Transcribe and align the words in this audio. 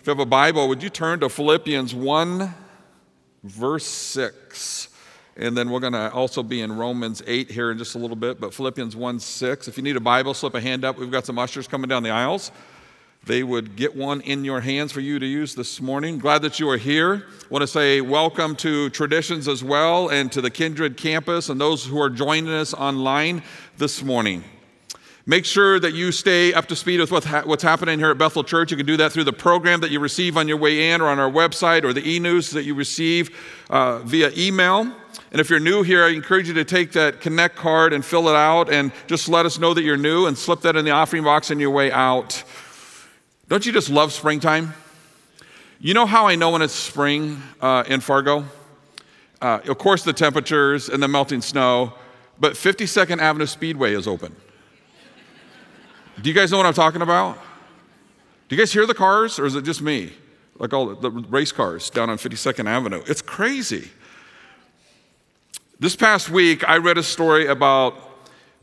If 0.00 0.06
you 0.06 0.12
have 0.12 0.20
a 0.20 0.24
Bible, 0.24 0.66
would 0.68 0.82
you 0.82 0.88
turn 0.88 1.20
to 1.20 1.28
Philippians 1.28 1.94
1, 1.94 2.54
verse 3.44 3.84
6? 3.84 4.88
And 5.36 5.54
then 5.54 5.68
we're 5.68 5.80
going 5.80 5.92
to 5.92 6.10
also 6.10 6.42
be 6.42 6.62
in 6.62 6.72
Romans 6.72 7.22
8 7.26 7.50
here 7.50 7.70
in 7.70 7.76
just 7.76 7.94
a 7.94 7.98
little 7.98 8.16
bit, 8.16 8.40
but 8.40 8.54
Philippians 8.54 8.96
1 8.96 9.20
6. 9.20 9.68
If 9.68 9.76
you 9.76 9.82
need 9.82 9.96
a 9.96 10.00
Bible, 10.00 10.32
slip 10.32 10.54
a 10.54 10.60
hand 10.60 10.86
up. 10.86 10.96
We've 10.96 11.10
got 11.10 11.26
some 11.26 11.38
ushers 11.38 11.68
coming 11.68 11.86
down 11.86 12.02
the 12.02 12.08
aisles. 12.08 12.50
They 13.26 13.42
would 13.42 13.76
get 13.76 13.94
one 13.94 14.22
in 14.22 14.42
your 14.42 14.62
hands 14.62 14.90
for 14.90 15.00
you 15.00 15.18
to 15.18 15.26
use 15.26 15.54
this 15.54 15.82
morning. 15.82 16.18
Glad 16.18 16.40
that 16.42 16.58
you 16.58 16.70
are 16.70 16.78
here. 16.78 17.26
Want 17.50 17.60
to 17.60 17.66
say 17.66 18.00
welcome 18.00 18.56
to 18.56 18.88
Traditions 18.88 19.48
as 19.48 19.62
well 19.62 20.08
and 20.08 20.32
to 20.32 20.40
the 20.40 20.50
Kindred 20.50 20.96
campus 20.96 21.50
and 21.50 21.60
those 21.60 21.84
who 21.84 22.00
are 22.00 22.08
joining 22.08 22.48
us 22.48 22.72
online 22.72 23.42
this 23.76 24.02
morning. 24.02 24.44
Make 25.30 25.44
sure 25.44 25.78
that 25.78 25.94
you 25.94 26.10
stay 26.10 26.52
up 26.52 26.66
to 26.66 26.74
speed 26.74 26.98
with 26.98 27.12
what's 27.12 27.62
happening 27.62 28.00
here 28.00 28.10
at 28.10 28.18
Bethel 28.18 28.42
Church. 28.42 28.72
You 28.72 28.76
can 28.76 28.84
do 28.84 28.96
that 28.96 29.12
through 29.12 29.22
the 29.22 29.32
program 29.32 29.78
that 29.82 29.92
you 29.92 30.00
receive 30.00 30.36
on 30.36 30.48
your 30.48 30.56
way 30.56 30.90
in 30.90 31.00
or 31.00 31.06
on 31.06 31.20
our 31.20 31.30
website 31.30 31.84
or 31.84 31.92
the 31.92 32.04
e 32.04 32.18
news 32.18 32.50
that 32.50 32.64
you 32.64 32.74
receive 32.74 33.30
uh, 33.70 34.00
via 34.00 34.32
email. 34.36 34.92
And 35.30 35.40
if 35.40 35.48
you're 35.48 35.60
new 35.60 35.84
here, 35.84 36.04
I 36.04 36.08
encourage 36.08 36.48
you 36.48 36.54
to 36.54 36.64
take 36.64 36.90
that 36.94 37.20
Connect 37.20 37.54
card 37.54 37.92
and 37.92 38.04
fill 38.04 38.28
it 38.28 38.34
out 38.34 38.72
and 38.72 38.90
just 39.06 39.28
let 39.28 39.46
us 39.46 39.56
know 39.60 39.72
that 39.72 39.84
you're 39.84 39.96
new 39.96 40.26
and 40.26 40.36
slip 40.36 40.62
that 40.62 40.74
in 40.74 40.84
the 40.84 40.90
offering 40.90 41.22
box 41.22 41.52
on 41.52 41.60
your 41.60 41.70
way 41.70 41.92
out. 41.92 42.42
Don't 43.46 43.64
you 43.64 43.70
just 43.70 43.88
love 43.88 44.12
springtime? 44.12 44.74
You 45.78 45.94
know 45.94 46.06
how 46.06 46.26
I 46.26 46.34
know 46.34 46.50
when 46.50 46.62
it's 46.62 46.74
spring 46.74 47.40
uh, 47.60 47.84
in 47.86 48.00
Fargo? 48.00 48.46
Uh, 49.40 49.60
of 49.64 49.78
course, 49.78 50.02
the 50.02 50.12
temperatures 50.12 50.88
and 50.88 51.00
the 51.00 51.06
melting 51.06 51.40
snow, 51.40 51.92
but 52.40 52.54
52nd 52.54 53.20
Avenue 53.20 53.46
Speedway 53.46 53.94
is 53.94 54.08
open. 54.08 54.34
Do 56.20 56.28
you 56.28 56.34
guys 56.34 56.50
know 56.50 56.58
what 56.58 56.66
I'm 56.66 56.74
talking 56.74 57.00
about? 57.00 57.38
Do 58.48 58.56
you 58.56 58.60
guys 58.60 58.72
hear 58.72 58.84
the 58.84 58.94
cars, 58.94 59.38
or 59.38 59.46
is 59.46 59.54
it 59.54 59.64
just 59.64 59.80
me? 59.80 60.12
Like 60.58 60.74
all 60.74 60.94
the 60.94 61.10
race 61.10 61.52
cars 61.52 61.88
down 61.88 62.10
on 62.10 62.18
52nd 62.18 62.66
Avenue. 62.66 63.02
It's 63.06 63.22
crazy. 63.22 63.88
This 65.78 65.96
past 65.96 66.28
week, 66.28 66.68
I 66.68 66.76
read 66.76 66.98
a 66.98 67.02
story 67.02 67.46
about 67.46 67.94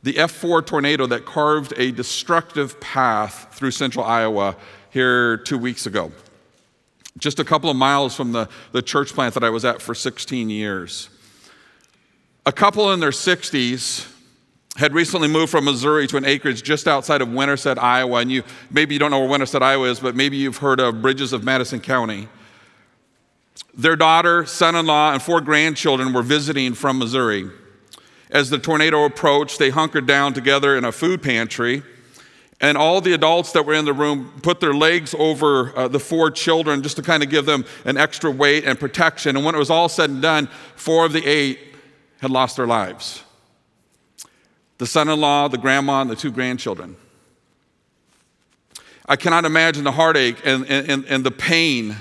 the 0.04 0.14
F4 0.14 0.64
tornado 0.66 1.08
that 1.08 1.26
carved 1.26 1.74
a 1.78 1.92
destructive 1.92 2.80
path 2.80 3.48
through 3.54 3.72
central 3.72 4.06
Iowa 4.06 4.56
here 4.92 5.38
two 5.38 5.58
weeks 5.58 5.88
ago, 5.88 6.12
just 7.18 7.40
a 7.40 7.44
couple 7.44 7.72
of 7.72 7.76
miles 7.76 8.16
from 8.16 8.34
the, 8.34 8.48
the 8.72 8.84
church 8.84 9.14
plant 9.14 9.34
that 9.34 9.44
I 9.44 9.50
was 9.50 9.66
at 9.66 9.82
for 9.82 9.96
16 9.96 10.52
years. 10.52 11.10
A 12.46 12.52
couple 12.52 12.92
in 12.94 13.00
their 13.00 13.10
60s 13.10 14.14
had 14.78 14.94
recently 14.94 15.28
moved 15.28 15.52
from 15.52 15.66
Missouri 15.66 16.06
to 16.08 16.18
an 16.18 16.26
acreage 16.26 16.62
just 16.62 16.88
outside 16.88 17.22
of 17.22 17.34
Winterset, 17.34 17.82
Iowa. 17.82 18.20
And 18.20 18.32
you 18.32 18.44
maybe 18.70 18.94
you 18.94 19.00
don't 19.00 19.12
know 19.12 19.20
where 19.20 19.30
Winterset, 19.30 19.64
Iowa 19.64 19.90
is, 19.90 20.00
but 20.00 20.16
maybe 20.16 20.38
you've 20.38 20.58
heard 20.58 20.80
of 20.80 21.02
Bridges 21.02 21.34
of 21.34 21.44
Madison 21.44 21.82
County. 21.82 22.30
Their 23.74 23.96
daughter, 23.96 24.46
son 24.46 24.76
in 24.76 24.86
law, 24.86 25.14
and 25.14 25.22
four 25.22 25.42
grandchildren 25.42 26.14
were 26.14 26.22
visiting 26.22 26.74
from 26.74 27.00
Missouri. 27.00 27.50
As 28.30 28.50
the 28.50 28.60
tornado 28.60 29.04
approached, 29.06 29.58
they 29.58 29.72
hunkered 29.72 30.06
down 30.06 30.34
together 30.34 30.78
in 30.78 30.86
a 30.86 30.92
food 30.92 31.24
pantry. 31.24 31.82
And 32.60 32.78
all 32.78 33.02
the 33.02 33.14
adults 33.14 33.52
that 33.52 33.66
were 33.66 33.76
in 33.76 33.86
the 33.86 33.94
room 33.94 34.40
put 34.42 34.60
their 34.60 34.74
legs 34.74 35.16
over 35.18 35.78
uh, 35.78 35.88
the 35.88 36.00
four 36.00 36.32
children 36.32 36.82
just 36.82 36.96
to 36.98 37.04
kind 37.04 37.22
of 37.22 37.30
give 37.30 37.46
them 37.46 37.66
an 37.86 37.98
extra 37.98 38.32
weight 38.32 38.66
and 38.66 38.80
protection. 38.80 39.36
And 39.36 39.46
when 39.46 39.54
it 39.54 39.60
was 39.60 39.70
all 39.70 39.90
said 39.90 40.10
and 40.10 40.22
done, 40.22 40.50
four 40.76 41.06
of 41.06 41.14
the 41.14 41.24
eight 41.26 41.60
had 42.20 42.32
lost 42.32 42.58
their 42.58 42.68
lives 42.68 43.24
the 44.78 44.86
son 44.86 45.10
in 45.10 45.20
law, 45.20 45.48
the 45.48 45.58
grandma, 45.58 46.02
and 46.02 46.10
the 46.10 46.16
two 46.16 46.32
grandchildren. 46.32 46.96
I 49.06 49.16
cannot 49.16 49.46
imagine 49.46 49.84
the 49.84 49.92
heartache 49.92 50.38
and, 50.44 50.66
and, 50.68 51.06
and 51.06 51.24
the 51.24 51.32
pain 51.32 51.96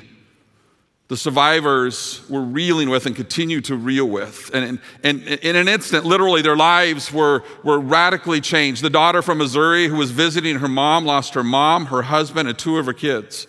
the 1.09 1.17
survivors 1.17 2.21
were 2.29 2.43
reeling 2.43 2.91
with 2.91 3.07
and 3.07 3.15
continue 3.15 3.61
to 3.61 3.77
reel 3.77 4.07
with. 4.07 4.51
And, 4.53 4.65
and, 4.65 4.81
and, 5.05 5.23
in 5.23 5.55
an 5.55 5.69
instant, 5.69 6.05
literally, 6.05 6.43
their 6.43 6.57
lives 6.57 7.13
were, 7.13 7.45
were 7.63 7.79
radically 7.79 8.41
changed. 8.41 8.83
The 8.83 8.91
daughter 8.91 9.23
from 9.23 9.39
Missouri 9.39 9.87
who 9.87 9.97
was 9.97 10.11
visiting 10.11 10.57
her 10.57 10.69
mom 10.69 11.05
lost 11.05 11.35
her 11.35 11.45
mom, 11.45 11.87
her 11.87 12.03
husband, 12.03 12.49
and 12.49 12.59
two 12.59 12.79
of 12.79 12.87
her 12.87 12.93
kids. 12.93 13.47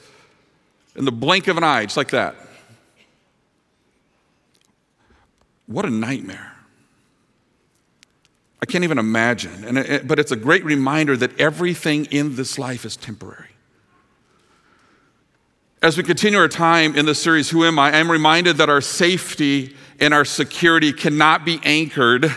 In 0.95 1.05
the 1.05 1.11
blink 1.11 1.47
of 1.47 1.57
an 1.57 1.63
eye, 1.63 1.85
just 1.85 1.97
like 1.97 2.11
that. 2.11 2.35
What 5.65 5.83
a 5.83 5.89
nightmare. 5.89 6.56
I 8.61 8.65
can't 8.65 8.83
even 8.83 8.97
imagine. 8.97 9.63
And 9.63 9.77
it, 9.77 10.07
but 10.07 10.19
it's 10.19 10.31
a 10.31 10.35
great 10.35 10.65
reminder 10.65 11.15
that 11.17 11.39
everything 11.39 12.05
in 12.05 12.35
this 12.35 12.57
life 12.57 12.85
is 12.85 12.95
temporary. 12.95 13.49
As 15.81 15.95
we 15.95 16.03
continue 16.03 16.39
our 16.39 16.47
time 16.47 16.95
in 16.95 17.05
the 17.05 17.13
series, 17.13 17.51
Who 17.51 17.63
Am 17.63 17.77
I? 17.77 17.91
I'm 17.91 18.09
reminded 18.09 18.57
that 18.57 18.67
our 18.67 18.81
safety 18.81 19.75
and 19.99 20.11
our 20.13 20.25
security 20.25 20.91
cannot 20.91 21.45
be 21.45 21.59
anchored 21.63 22.33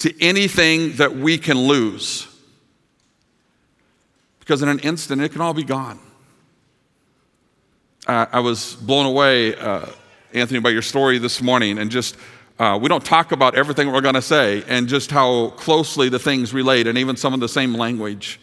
to 0.00 0.22
anything 0.22 0.92
that 0.96 1.16
we 1.16 1.38
can 1.38 1.56
lose. 1.56 2.28
Because 4.40 4.60
in 4.60 4.68
an 4.68 4.80
instant, 4.80 5.22
it 5.22 5.32
can 5.32 5.40
all 5.40 5.54
be 5.54 5.64
gone. 5.64 5.98
Uh, 8.06 8.26
I 8.30 8.40
was 8.40 8.74
blown 8.74 9.06
away, 9.06 9.56
uh, 9.56 9.86
Anthony, 10.34 10.60
by 10.60 10.68
your 10.68 10.82
story 10.82 11.16
this 11.16 11.40
morning 11.40 11.78
and 11.78 11.90
just 11.90 12.18
uh, 12.58 12.78
we 12.80 12.88
don't 12.88 13.04
talk 13.04 13.32
about 13.32 13.56
everything 13.56 13.90
we're 13.90 14.00
going 14.00 14.14
to 14.14 14.22
say 14.22 14.62
and 14.68 14.88
just 14.88 15.10
how 15.10 15.48
closely 15.50 16.08
the 16.08 16.18
things 16.18 16.54
relate 16.54 16.86
and 16.86 16.96
even 16.96 17.16
some 17.16 17.34
of 17.34 17.40
the 17.40 17.48
same 17.48 17.74
language. 17.74 18.40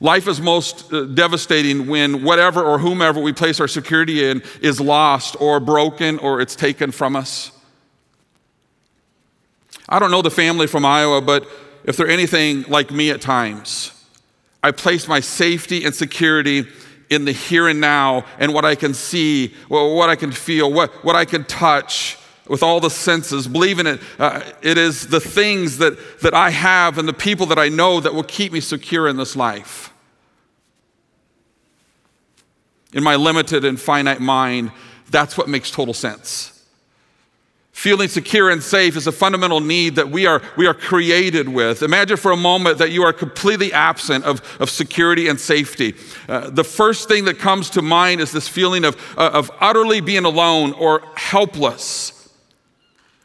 Life 0.00 0.28
is 0.28 0.40
most 0.40 0.92
uh, 0.92 1.04
devastating 1.04 1.86
when 1.86 2.22
whatever 2.22 2.62
or 2.62 2.78
whomever 2.78 3.20
we 3.20 3.32
place 3.32 3.60
our 3.60 3.68
security 3.68 4.28
in 4.28 4.42
is 4.60 4.80
lost 4.80 5.36
or 5.40 5.60
broken 5.60 6.18
or 6.18 6.40
it's 6.40 6.56
taken 6.56 6.90
from 6.90 7.16
us. 7.16 7.52
I 9.88 9.98
don't 9.98 10.10
know 10.10 10.22
the 10.22 10.30
family 10.30 10.66
from 10.66 10.84
Iowa, 10.84 11.20
but 11.20 11.48
if 11.84 11.96
they're 11.96 12.08
anything 12.08 12.64
like 12.64 12.90
me 12.90 13.10
at 13.10 13.20
times, 13.20 13.92
I 14.62 14.72
place 14.72 15.06
my 15.06 15.20
safety 15.20 15.84
and 15.84 15.94
security 15.94 16.66
in 17.10 17.24
the 17.24 17.32
here 17.32 17.68
and 17.68 17.80
now 17.80 18.24
and 18.38 18.52
what 18.52 18.64
I 18.64 18.74
can 18.74 18.94
see, 18.94 19.54
what 19.68 20.08
I 20.08 20.16
can 20.16 20.32
feel, 20.32 20.72
what, 20.72 21.04
what 21.04 21.16
I 21.16 21.24
can 21.24 21.44
touch 21.44 22.18
with 22.48 22.62
all 22.62 22.80
the 22.80 22.90
senses, 22.90 23.48
Believe 23.48 23.78
in 23.78 23.86
it. 23.86 24.00
Uh, 24.18 24.42
it 24.62 24.78
is 24.78 25.08
the 25.08 25.20
things 25.20 25.78
that, 25.78 26.20
that 26.20 26.34
I 26.34 26.50
have 26.50 26.98
and 26.98 27.08
the 27.08 27.12
people 27.12 27.46
that 27.46 27.58
I 27.58 27.68
know 27.68 28.00
that 28.00 28.14
will 28.14 28.22
keep 28.22 28.52
me 28.52 28.60
secure 28.60 29.08
in 29.08 29.16
this 29.16 29.34
life. 29.34 29.92
In 32.92 33.02
my 33.02 33.16
limited 33.16 33.64
and 33.64 33.80
finite 33.80 34.20
mind, 34.20 34.70
that's 35.10 35.36
what 35.36 35.48
makes 35.48 35.70
total 35.70 35.94
sense. 35.94 36.55
Feeling 37.76 38.08
secure 38.08 38.48
and 38.48 38.62
safe 38.62 38.96
is 38.96 39.06
a 39.06 39.12
fundamental 39.12 39.60
need 39.60 39.96
that 39.96 40.08
we 40.08 40.24
are, 40.24 40.40
we 40.56 40.66
are 40.66 40.72
created 40.72 41.46
with. 41.46 41.82
Imagine 41.82 42.16
for 42.16 42.30
a 42.30 42.36
moment 42.36 42.78
that 42.78 42.90
you 42.90 43.02
are 43.02 43.12
completely 43.12 43.70
absent 43.70 44.24
of, 44.24 44.40
of 44.58 44.70
security 44.70 45.28
and 45.28 45.38
safety. 45.38 45.94
Uh, 46.26 46.48
the 46.48 46.64
first 46.64 47.06
thing 47.06 47.26
that 47.26 47.38
comes 47.38 47.68
to 47.68 47.82
mind 47.82 48.22
is 48.22 48.32
this 48.32 48.48
feeling 48.48 48.82
of, 48.82 48.96
uh, 49.18 49.28
of 49.30 49.50
utterly 49.60 50.00
being 50.00 50.24
alone 50.24 50.72
or 50.72 51.02
helpless. 51.16 52.32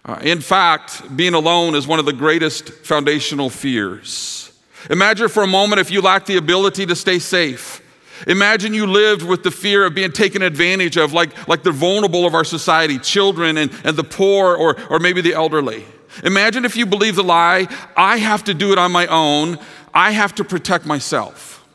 Uh, 0.04 0.20
in 0.22 0.42
fact, 0.42 1.16
being 1.16 1.34
alone 1.34 1.74
is 1.74 1.88
one 1.88 2.00
of 2.00 2.06
the 2.06 2.12
greatest 2.12 2.72
foundational 2.86 3.50
fears. 3.50 4.52
Imagine 4.90 5.30
for 5.30 5.44
a 5.44 5.48
moment 5.48 5.80
if 5.80 5.90
you 5.90 6.02
lack 6.02 6.26
the 6.26 6.36
ability 6.36 6.86
to 6.88 6.96
stay 6.96 7.20
safe. 7.20 7.81
Imagine 8.28 8.74
you 8.74 8.86
lived 8.86 9.24
with 9.24 9.44
the 9.44 9.52
fear 9.52 9.86
of 9.86 9.96
being 9.96 10.12
taken 10.12 10.42
advantage 10.42 10.98
of, 10.98 11.14
like, 11.14 11.48
like 11.48 11.64
the 11.64 11.72
vulnerable 11.72 12.26
of 12.26 12.36
our 12.36 12.44
society, 12.44 13.00
children 13.00 13.58
and, 13.58 13.72
and 13.84 13.98
the 13.98 14.04
poor 14.04 14.56
or, 14.56 14.80
or 14.90 15.00
maybe 15.00 15.22
the 15.22 15.34
elderly. 15.34 15.86
Imagine 16.24 16.66
if 16.66 16.76
you 16.76 16.86
believe 16.86 17.16
the 17.16 17.24
lie, 17.24 17.68
I 17.96 18.18
have 18.18 18.44
to 18.46 18.54
do 18.54 18.72
it 18.72 18.78
on 18.78 18.92
my 18.92 19.08
own, 19.08 19.58
I 19.94 20.12
have 20.12 20.36
to 20.36 20.44
protect 20.44 20.86
myself. 20.86 21.66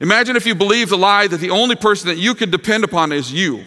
Imagine 0.00 0.36
if 0.36 0.46
you 0.46 0.54
believe 0.54 0.88
the 0.88 0.96
lie 0.96 1.26
that 1.26 1.40
the 1.40 1.50
only 1.50 1.76
person 1.76 2.08
that 2.08 2.16
you 2.16 2.34
can 2.34 2.50
depend 2.50 2.84
upon 2.84 3.12
is 3.12 3.32
you. 3.32 3.64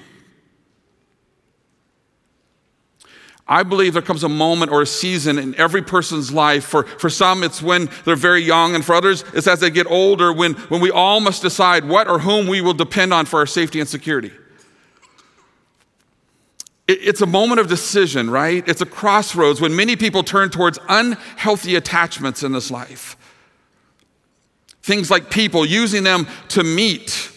I 3.48 3.63
believe 3.63 3.94
there 3.94 4.01
comes 4.01 4.24
a 4.24 4.30
moment 4.30 4.72
or 4.72 4.81
a 4.81 4.86
season 4.86 5.38
in 5.38 5.54
every 5.56 5.81
person's 5.81 6.31
life. 6.31 6.63
For, 6.63 6.84
for 6.84 7.10
some, 7.10 7.44
it's 7.44 7.62
when 7.62 7.90
they're 8.06 8.16
very 8.16 8.42
young, 8.42 8.74
and 8.74 8.86
for 8.86 8.95
others, 8.95 9.25
it's 9.34 9.48
as 9.48 9.60
they 9.60 9.69
get 9.69 9.86
older 9.88 10.31
when, 10.31 10.54
when 10.54 10.80
we 10.80 10.92
all 10.92 11.19
must 11.19 11.42
decide 11.42 11.88
what 11.88 12.07
or 12.07 12.19
whom 12.19 12.48
we 12.48 12.62
will 12.62 12.74
depend 12.74 13.13
on 13.13 13.25
for 13.25 13.40
our 13.40 13.45
safety 13.45 13.81
and 13.81 13.90
security. 13.90 14.31
It, 16.88 17.00
it's 17.01 17.22
a 17.22 17.25
moment 17.25 17.60
of 17.60 17.68
decision, 17.68 18.30
right? 18.30 18.68
It's 18.68 18.81
a 18.81 18.86
crossroads 18.86 19.60
when 19.60 19.75
many 19.75 19.98
people 19.98 20.24
turn 20.24 20.50
towards 20.50 20.80
unhealthy 20.88 21.75
attachments 21.75 22.44
in 22.44 22.54
this 22.54 22.72
life. 22.72 23.18
Things 24.81 25.12
like 25.12 25.30
people 25.30 25.66
using 25.66 26.04
them 26.04 26.28
to 26.50 26.63
meet 26.63 27.30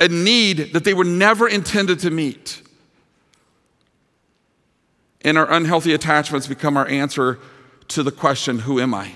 a 0.00 0.08
need 0.08 0.72
that 0.72 0.84
they 0.84 0.94
were 0.94 1.04
never 1.04 1.48
intended 1.48 1.98
to 2.00 2.10
meet 2.10 2.62
and 5.28 5.36
our 5.36 5.50
unhealthy 5.50 5.92
attachments 5.92 6.46
become 6.46 6.76
our 6.78 6.88
answer 6.88 7.38
to 7.88 8.02
the 8.02 8.10
question, 8.10 8.60
Who 8.60 8.80
am 8.80 8.94
I? 8.94 9.12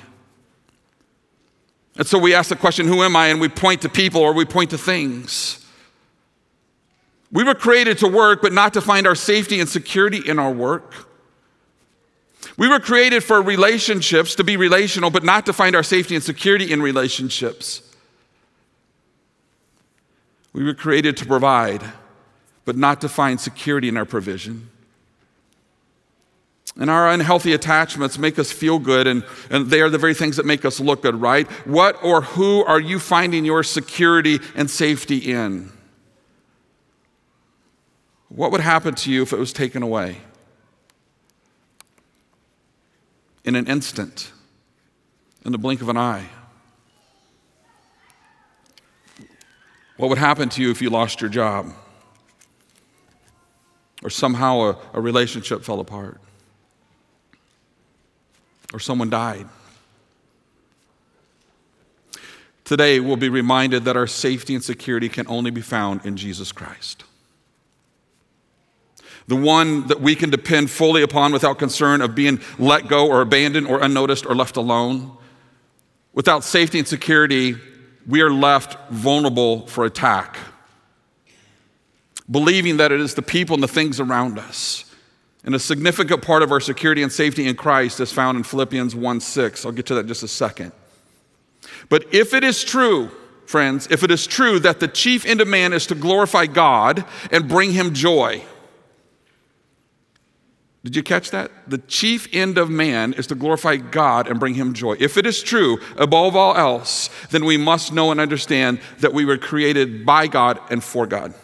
And 1.96 2.06
so 2.06 2.18
we 2.18 2.34
ask 2.34 2.50
the 2.50 2.56
question, 2.56 2.86
Who 2.86 3.02
am 3.02 3.16
I? 3.16 3.28
And 3.28 3.40
we 3.40 3.48
point 3.48 3.80
to 3.82 3.88
people 3.88 4.20
or 4.20 4.34
we 4.34 4.44
point 4.44 4.70
to 4.70 4.78
things. 4.78 5.64
We 7.30 7.44
were 7.44 7.54
created 7.54 7.96
to 7.98 8.08
work, 8.08 8.42
but 8.42 8.52
not 8.52 8.74
to 8.74 8.82
find 8.82 9.06
our 9.06 9.14
safety 9.14 9.58
and 9.58 9.66
security 9.66 10.20
in 10.28 10.38
our 10.38 10.52
work. 10.52 11.08
We 12.58 12.68
were 12.68 12.80
created 12.80 13.24
for 13.24 13.40
relationships, 13.40 14.34
to 14.34 14.44
be 14.44 14.58
relational, 14.58 15.08
but 15.08 15.24
not 15.24 15.46
to 15.46 15.54
find 15.54 15.74
our 15.74 15.82
safety 15.82 16.14
and 16.14 16.22
security 16.22 16.70
in 16.70 16.82
relationships. 16.82 17.80
We 20.52 20.62
were 20.62 20.74
created 20.74 21.16
to 21.18 21.26
provide, 21.26 21.82
but 22.66 22.76
not 22.76 23.00
to 23.00 23.08
find 23.08 23.40
security 23.40 23.88
in 23.88 23.96
our 23.96 24.04
provision. 24.04 24.68
And 26.78 26.88
our 26.88 27.10
unhealthy 27.10 27.52
attachments 27.52 28.18
make 28.18 28.38
us 28.38 28.50
feel 28.50 28.78
good, 28.78 29.06
and, 29.06 29.24
and 29.50 29.66
they 29.66 29.82
are 29.82 29.90
the 29.90 29.98
very 29.98 30.14
things 30.14 30.36
that 30.36 30.46
make 30.46 30.64
us 30.64 30.80
look 30.80 31.02
good, 31.02 31.20
right? 31.20 31.46
What 31.66 32.02
or 32.02 32.22
who 32.22 32.64
are 32.64 32.80
you 32.80 32.98
finding 32.98 33.44
your 33.44 33.62
security 33.62 34.38
and 34.54 34.70
safety 34.70 35.18
in? 35.18 35.70
What 38.30 38.50
would 38.52 38.62
happen 38.62 38.94
to 38.94 39.12
you 39.12 39.22
if 39.22 39.34
it 39.34 39.38
was 39.38 39.52
taken 39.52 39.82
away? 39.82 40.18
In 43.44 43.54
an 43.54 43.66
instant, 43.66 44.32
in 45.44 45.52
the 45.52 45.58
blink 45.58 45.82
of 45.82 45.90
an 45.90 45.98
eye. 45.98 46.26
What 49.98 50.08
would 50.08 50.18
happen 50.18 50.48
to 50.48 50.62
you 50.62 50.70
if 50.70 50.80
you 50.80 50.88
lost 50.88 51.20
your 51.20 51.28
job? 51.28 51.74
Or 54.02 54.08
somehow 54.08 54.60
a, 54.60 54.78
a 54.94 55.00
relationship 55.00 55.64
fell 55.64 55.80
apart? 55.80 56.18
Or 58.72 58.78
someone 58.78 59.10
died? 59.10 59.46
Today, 62.64 63.00
we'll 63.00 63.16
be 63.16 63.28
reminded 63.28 63.84
that 63.84 63.96
our 63.96 64.06
safety 64.06 64.54
and 64.54 64.64
security 64.64 65.08
can 65.08 65.26
only 65.26 65.50
be 65.50 65.60
found 65.60 66.06
in 66.06 66.16
Jesus 66.16 66.52
Christ. 66.52 67.04
The 69.28 69.36
one 69.36 69.86
that 69.88 70.00
we 70.00 70.14
can 70.14 70.30
depend 70.30 70.70
fully 70.70 71.02
upon 71.02 71.32
without 71.32 71.58
concern 71.58 72.00
of 72.00 72.14
being 72.14 72.40
let 72.58 72.88
go 72.88 73.08
or 73.08 73.20
abandoned 73.20 73.66
or 73.66 73.82
unnoticed 73.82 74.26
or 74.26 74.34
left 74.34 74.56
alone. 74.56 75.16
Without 76.12 76.44
safety 76.44 76.78
and 76.78 76.88
security, 76.88 77.56
we 78.06 78.20
are 78.20 78.30
left 78.32 78.90
vulnerable 78.90 79.66
for 79.66 79.84
attack, 79.84 80.36
believing 82.30 82.78
that 82.78 82.90
it 82.90 83.00
is 83.00 83.14
the 83.14 83.22
people 83.22 83.54
and 83.54 83.62
the 83.62 83.68
things 83.68 84.00
around 84.00 84.38
us. 84.38 84.91
And 85.44 85.54
a 85.54 85.58
significant 85.58 86.22
part 86.22 86.42
of 86.42 86.52
our 86.52 86.60
security 86.60 87.02
and 87.02 87.10
safety 87.10 87.48
in 87.48 87.56
Christ 87.56 87.98
is 88.00 88.12
found 88.12 88.38
in 88.38 88.44
Philippians 88.44 88.94
1 88.94 89.20
6. 89.20 89.66
I'll 89.66 89.72
get 89.72 89.86
to 89.86 89.94
that 89.94 90.00
in 90.00 90.08
just 90.08 90.22
a 90.22 90.28
second. 90.28 90.72
But 91.88 92.12
if 92.14 92.32
it 92.32 92.44
is 92.44 92.62
true, 92.62 93.10
friends, 93.46 93.88
if 93.90 94.04
it 94.04 94.10
is 94.10 94.26
true 94.26 94.60
that 94.60 94.80
the 94.80 94.88
chief 94.88 95.26
end 95.26 95.40
of 95.40 95.48
man 95.48 95.72
is 95.72 95.86
to 95.88 95.94
glorify 95.94 96.46
God 96.46 97.04
and 97.30 97.48
bring 97.48 97.72
him 97.72 97.92
joy, 97.92 98.42
did 100.84 100.96
you 100.96 101.02
catch 101.02 101.30
that? 101.30 101.50
The 101.68 101.78
chief 101.78 102.28
end 102.32 102.58
of 102.58 102.68
man 102.68 103.12
is 103.12 103.28
to 103.28 103.36
glorify 103.36 103.76
God 103.76 104.28
and 104.28 104.40
bring 104.40 104.54
him 104.54 104.74
joy. 104.74 104.96
If 104.98 105.16
it 105.16 105.26
is 105.26 105.40
true, 105.40 105.78
above 105.96 106.34
all 106.34 106.56
else, 106.56 107.08
then 107.30 107.44
we 107.44 107.56
must 107.56 107.92
know 107.92 108.10
and 108.10 108.20
understand 108.20 108.80
that 108.98 109.14
we 109.14 109.24
were 109.24 109.38
created 109.38 110.04
by 110.04 110.26
God 110.26 110.58
and 110.70 110.82
for 110.82 111.06
God. 111.06 111.34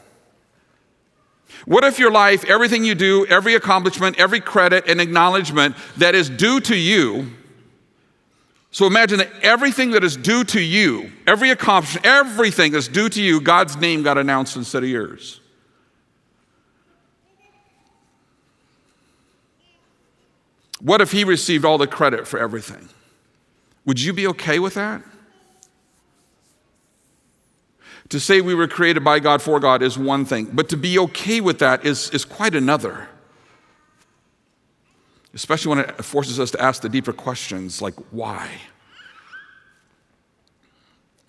What 1.69 1.85
if 1.85 1.99
your 1.99 2.11
life, 2.11 2.47
everything 2.47 2.83
you 2.83 2.95
do, 2.95 3.27
every 3.27 3.55
accomplishment, 3.55 4.19
every 4.19 4.41
credit 4.41 4.89
and 4.89 5.03
acknowledgement 5.03 5.77
that 5.99 6.15
is 6.15 6.31
due 6.31 6.61
to 6.61 6.75
you, 6.75 7.31
so 8.71 8.87
imagine 8.87 9.19
that 9.19 9.31
everything 9.43 9.91
that 9.91 10.03
is 10.03 10.17
due 10.17 10.45
to 10.45 10.63
you, 10.63 11.13
every 11.27 11.51
accomplishment, 11.51 12.07
everything 12.07 12.73
that's 12.73 12.89
due 12.89 13.11
to 13.11 13.21
you, 13.21 13.43
God's 13.43 13.77
name 13.77 14.03
got 14.03 14.17
announced 14.17 14.57
instead 14.57 14.83
of 14.83 14.89
yours. 14.89 15.41
What 20.81 21.03
if 21.03 21.13
he 21.13 21.23
received 21.23 21.67
all 21.67 21.77
the 21.77 21.87
credit 21.87 22.27
for 22.27 22.39
everything? 22.39 22.89
Would 23.85 24.01
you 24.01 24.15
be 24.15 24.27
okay 24.29 24.59
with 24.59 24.73
that? 24.73 25.03
To 28.11 28.19
say 28.19 28.41
we 28.41 28.55
were 28.55 28.69
created 28.69 29.05
by 29.05 29.21
God 29.21 29.43
for 29.43 29.61
God 29.61 29.83
is 29.83 29.99
one 29.99 30.25
thing, 30.25 30.49
but 30.53 30.69
to 30.71 30.77
be 30.77 30.99
okay 30.99 31.41
with 31.41 31.59
that 31.59 31.85
is, 31.85 32.11
is 32.11 32.25
quite 32.25 32.55
another. 32.55 33.09
Especially 35.35 35.71
when 35.71 35.81
it 35.81 36.05
forces 36.05 36.41
us 36.41 36.51
to 36.53 36.61
ask 36.61 36.81
the 36.83 36.89
deeper 36.89 37.13
questions 37.13 37.83
like, 37.83 37.95
why? 38.11 38.51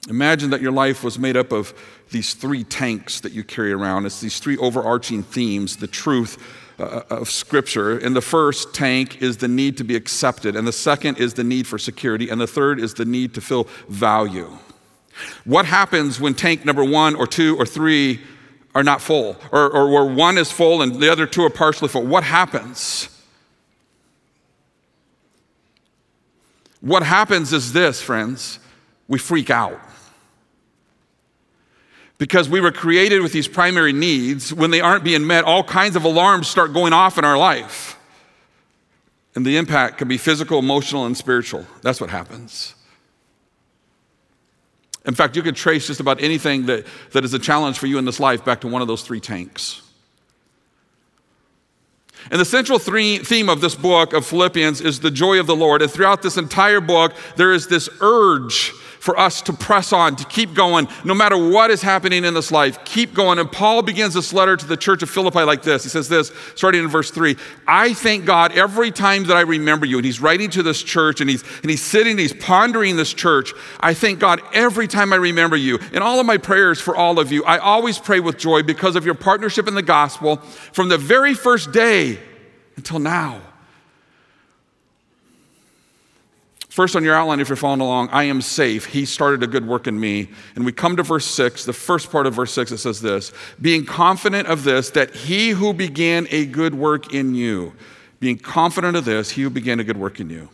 Imagine 0.10 0.52
that 0.52 0.62
your 0.62 0.72
life 0.72 1.04
was 1.04 1.20
made 1.20 1.36
up 1.36 1.52
of 1.52 1.74
these 2.12 2.34
three 2.34 2.64
tanks 2.64 3.20
that 3.20 3.34
you 3.34 3.44
carry 3.44 3.74
around. 3.74 4.06
It's 4.06 4.22
these 4.22 4.40
three 4.40 4.58
overarching 4.58 5.22
themes 5.22 5.78
the 5.78 5.88
truth, 5.88 6.38
uh, 6.80 7.02
of 7.10 7.30
Scripture. 7.30 7.98
And 7.98 8.16
the 8.16 8.22
first 8.22 8.74
tank 8.74 9.22
is 9.22 9.38
the 9.38 9.48
need 9.50 9.78
to 9.78 9.84
be 9.84 9.96
accepted, 9.96 10.56
and 10.56 10.66
the 10.66 10.72
second 10.72 11.18
is 11.18 11.34
the 11.34 11.44
need 11.44 11.68
for 11.68 11.78
security, 11.78 12.30
and 12.30 12.40
the 12.40 12.48
third 12.48 12.80
is 12.80 12.94
the 12.94 13.06
need 13.06 13.34
to 13.34 13.42
feel 13.42 13.68
value. 13.90 14.58
What 15.46 15.66
happens 15.66 16.20
when 16.20 16.34
tank 16.34 16.66
number 16.66 16.84
one 16.84 17.16
or 17.16 17.28
two 17.28 17.58
or 17.58 17.66
three 17.66 18.22
are 18.76 18.84
not 18.84 19.02
full, 19.02 19.36
or, 19.52 19.70
or 19.70 19.90
where 19.90 20.06
one 20.06 20.38
is 20.38 20.52
full 20.52 20.82
and 20.82 21.02
the 21.02 21.12
other 21.12 21.26
two 21.26 21.44
are 21.44 21.50
partially 21.50 21.88
full? 21.90 22.06
What 22.06 22.24
happens? 22.24 23.10
What 26.82 27.04
happens 27.04 27.52
is 27.52 27.74
this, 27.74 28.02
friends 28.02 28.60
we 29.10 29.20
freak 29.20 29.50
out. 29.50 29.82
Because 32.18 32.48
we 32.48 32.62
were 32.62 32.72
created 32.72 33.22
with 33.22 33.34
these 33.34 33.48
primary 33.48 33.92
needs. 33.92 34.54
When 34.54 34.72
they 34.72 34.80
aren't 34.80 35.04
being 35.04 35.26
met, 35.26 35.44
all 35.44 35.64
kinds 35.64 35.96
of 35.96 36.06
alarms 36.06 36.48
start 36.48 36.74
going 36.74 36.94
off 36.94 37.18
in 37.18 37.26
our 37.26 37.38
life. 37.38 37.98
And 39.36 39.46
the 39.46 39.58
impact 39.58 39.98
can 39.98 40.08
be 40.08 40.18
physical, 40.18 40.60
emotional, 40.60 41.06
and 41.06 41.18
spiritual. 41.18 41.66
That's 41.82 42.00
what 42.00 42.10
happens. 42.10 42.76
In 45.10 45.16
fact, 45.16 45.36
you 45.36 45.42
could 45.42 45.56
trace 45.56 45.88
just 45.88 46.00
about 46.00 46.22
anything 46.22 46.68
that, 46.68 46.86
that 47.14 47.26
is 47.26 47.34
a 47.34 47.40
challenge 47.40 47.80
for 47.80 47.88
you 47.88 47.98
in 47.98 48.06
this 48.06 48.20
life 48.20 48.46
back 48.46 48.62
to 48.62 48.68
one 48.68 48.84
of 48.84 48.88
those 48.88 49.02
three 49.02 49.20
tanks. 49.20 49.82
And 52.30 52.40
the 52.40 52.46
central 52.46 52.78
theme 52.78 53.50
of 53.50 53.60
this 53.60 53.74
book 53.74 54.14
of 54.14 54.24
Philippians 54.24 54.82
is 54.82 55.00
the 55.00 55.10
joy 55.10 55.40
of 55.40 55.48
the 55.48 55.56
Lord. 55.56 55.82
And 55.82 55.90
throughout 55.90 56.22
this 56.22 56.38
entire 56.38 56.80
book, 56.80 57.14
there 57.38 57.52
is 57.52 57.66
this 57.66 57.90
urge 58.02 58.72
for 59.00 59.18
us 59.18 59.42
to 59.44 59.54
press 59.54 59.94
on, 59.94 60.16
to 60.18 60.26
keep 60.26 60.54
going, 60.54 60.88
no 61.04 61.14
matter 61.14 61.38
what 61.38 61.72
is 61.72 61.82
happening 61.82 62.26
in 62.26 62.34
this 62.34 62.52
life, 62.52 62.84
keep 62.84 63.14
going. 63.14 63.40
And 63.40 63.52
Paul 63.52 63.82
begins 63.82 64.14
this 64.14 64.34
letter 64.34 64.58
to 64.58 64.66
the 64.66 64.78
church 64.78 65.02
of 65.02 65.10
Philippi 65.10 65.44
like 65.44 65.64
this. 65.64 65.84
He 65.84 65.90
says 65.90 66.10
this, 66.10 66.32
starting 66.56 66.84
in 66.84 66.90
verse 66.90 67.10
three 67.10 67.38
I 67.68 67.94
thank 67.94 68.26
God 68.26 68.52
every 68.52 68.92
time 68.92 69.24
that 69.26 69.38
I 69.38 69.42
remember 69.42 69.86
you. 69.86 69.98
And 69.98 70.06
he's 70.06 70.20
writing 70.20 70.50
to 70.52 70.64
this 70.64 70.84
church 70.84 71.22
and 71.22 71.30
he's, 71.30 71.44
and 71.62 71.70
he's 71.70 71.82
sitting, 71.82 72.18
he's 72.18 72.34
pondering 72.34 72.98
this 72.98 73.14
church. 73.14 73.54
I 73.80 73.94
thank 73.94 74.20
God 74.20 74.42
every 74.54 74.88
time 74.88 75.14
I 75.14 75.18
remember 75.18 75.56
you. 75.56 75.80
In 75.94 76.02
all 76.02 76.20
of 76.20 76.26
my 76.26 76.38
prayers 76.38 76.82
for 76.82 76.96
all 76.96 77.20
of 77.20 77.32
you, 77.32 77.44
I 77.46 77.58
always 77.58 77.98
pray 78.00 78.20
with 78.20 78.38
joy 78.38 78.64
because 78.64 78.96
of 78.96 79.06
your 79.06 79.16
partnership 79.16 79.68
in 79.68 79.76
the 79.76 79.82
gospel 79.82 80.38
from 80.74 80.90
the 80.90 80.98
very 80.98 81.34
first 81.34 81.72
day 81.72 82.20
until 82.76 83.00
now. 83.00 83.42
First, 86.80 86.96
on 86.96 87.04
your 87.04 87.14
outline, 87.14 87.42
if 87.42 87.50
you're 87.50 87.58
following 87.58 87.82
along, 87.82 88.08
I 88.08 88.24
am 88.24 88.42
safe. 88.42 88.86
He 88.86 89.04
started 89.04 89.44
a 89.44 89.48
good 89.48 89.68
work 89.68 89.86
in 89.86 90.00
me. 90.00 90.30
And 90.56 90.64
we 90.64 90.72
come 90.72 90.96
to 90.96 91.04
verse 91.04 91.26
six, 91.26 91.66
the 91.66 91.74
first 91.74 92.10
part 92.10 92.26
of 92.26 92.36
verse 92.36 92.54
six, 92.54 92.72
it 92.72 92.78
says 92.78 93.02
this 93.02 93.34
being 93.60 93.86
confident 93.86 94.48
of 94.48 94.64
this, 94.64 94.90
that 94.92 95.14
he 95.14 95.50
who 95.50 95.74
began 95.74 96.26
a 96.32 96.46
good 96.46 96.74
work 96.74 97.14
in 97.14 97.36
you, 97.36 97.74
being 98.22 98.38
confident 98.38 98.96
of 98.96 99.04
this, 99.04 99.32
he 99.32 99.42
who 99.42 99.50
began 99.50 99.82
a 99.82 99.84
good 99.84 99.98
work 99.98 100.22
in 100.22 100.30
you. 100.30 100.48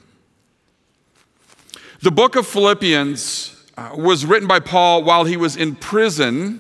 The 2.01 2.09
book 2.09 2.35
of 2.35 2.47
Philippians 2.47 3.63
uh, 3.77 3.91
was 3.95 4.25
written 4.25 4.47
by 4.47 4.61
Paul 4.61 5.03
while 5.03 5.25
he 5.25 5.37
was 5.37 5.55
in 5.55 5.75
prison 5.75 6.59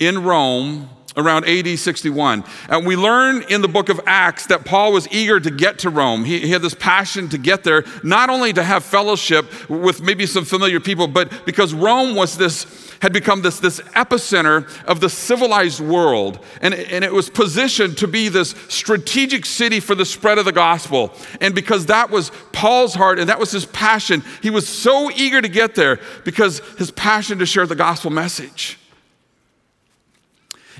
in 0.00 0.24
Rome 0.24 0.90
around 1.16 1.46
AD 1.46 1.78
61. 1.78 2.44
And 2.68 2.86
we 2.86 2.94
learn 2.94 3.42
in 3.48 3.62
the 3.62 3.68
book 3.68 3.88
of 3.88 4.00
Acts 4.06 4.46
that 4.46 4.64
Paul 4.64 4.92
was 4.92 5.08
eager 5.10 5.40
to 5.40 5.50
get 5.50 5.78
to 5.80 5.90
Rome. 5.90 6.24
He, 6.24 6.40
he, 6.40 6.50
had 6.50 6.62
this 6.62 6.74
passion 6.74 7.28
to 7.30 7.38
get 7.38 7.64
there, 7.64 7.84
not 8.02 8.28
only 8.28 8.52
to 8.52 8.62
have 8.62 8.84
fellowship 8.84 9.70
with 9.70 10.02
maybe 10.02 10.26
some 10.26 10.44
familiar 10.44 10.78
people, 10.78 11.06
but 11.08 11.46
because 11.46 11.72
Rome 11.72 12.14
was 12.14 12.36
this, 12.36 12.66
had 13.00 13.12
become 13.12 13.42
this, 13.42 13.60
this 13.60 13.80
epicenter 13.94 14.68
of 14.84 15.00
the 15.00 15.08
civilized 15.08 15.80
world. 15.80 16.38
And, 16.60 16.74
and 16.74 17.04
it 17.04 17.12
was 17.12 17.30
positioned 17.30 17.96
to 17.98 18.06
be 18.06 18.28
this 18.28 18.50
strategic 18.68 19.46
city 19.46 19.80
for 19.80 19.94
the 19.94 20.04
spread 20.04 20.38
of 20.38 20.44
the 20.44 20.52
gospel. 20.52 21.14
And 21.40 21.54
because 21.54 21.86
that 21.86 22.10
was 22.10 22.30
Paul's 22.52 22.94
heart 22.94 23.18
and 23.18 23.28
that 23.28 23.38
was 23.38 23.50
his 23.50 23.64
passion, 23.66 24.22
he 24.42 24.50
was 24.50 24.68
so 24.68 25.10
eager 25.10 25.40
to 25.40 25.48
get 25.48 25.74
there 25.74 25.98
because 26.24 26.60
his 26.78 26.90
passion 26.90 27.38
to 27.38 27.46
share 27.46 27.66
the 27.66 27.74
gospel 27.74 28.10
message. 28.10 28.78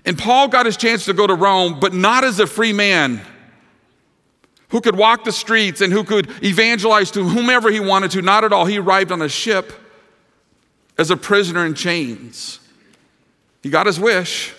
And 0.06 0.16
Paul 0.16 0.48
got 0.48 0.64
his 0.66 0.76
chance 0.76 1.04
to 1.06 1.12
go 1.12 1.26
to 1.26 1.34
Rome, 1.34 1.80
but 1.80 1.92
not 1.92 2.22
as 2.24 2.38
a 2.38 2.46
free 2.46 2.72
man 2.72 3.20
who 4.68 4.80
could 4.80 4.96
walk 4.96 5.24
the 5.24 5.32
streets 5.32 5.80
and 5.80 5.92
who 5.92 6.04
could 6.04 6.30
evangelize 6.44 7.10
to 7.12 7.24
whomever 7.24 7.70
he 7.70 7.80
wanted 7.80 8.12
to. 8.12 8.22
Not 8.22 8.44
at 8.44 8.52
all. 8.52 8.64
He 8.66 8.78
arrived 8.78 9.12
on 9.12 9.20
a 9.20 9.28
ship 9.28 9.72
as 10.96 11.10
a 11.10 11.16
prisoner 11.16 11.66
in 11.66 11.74
chains. 11.74 12.60
He 13.62 13.68
got 13.68 13.86
his 13.86 13.98
wish. 13.98 14.54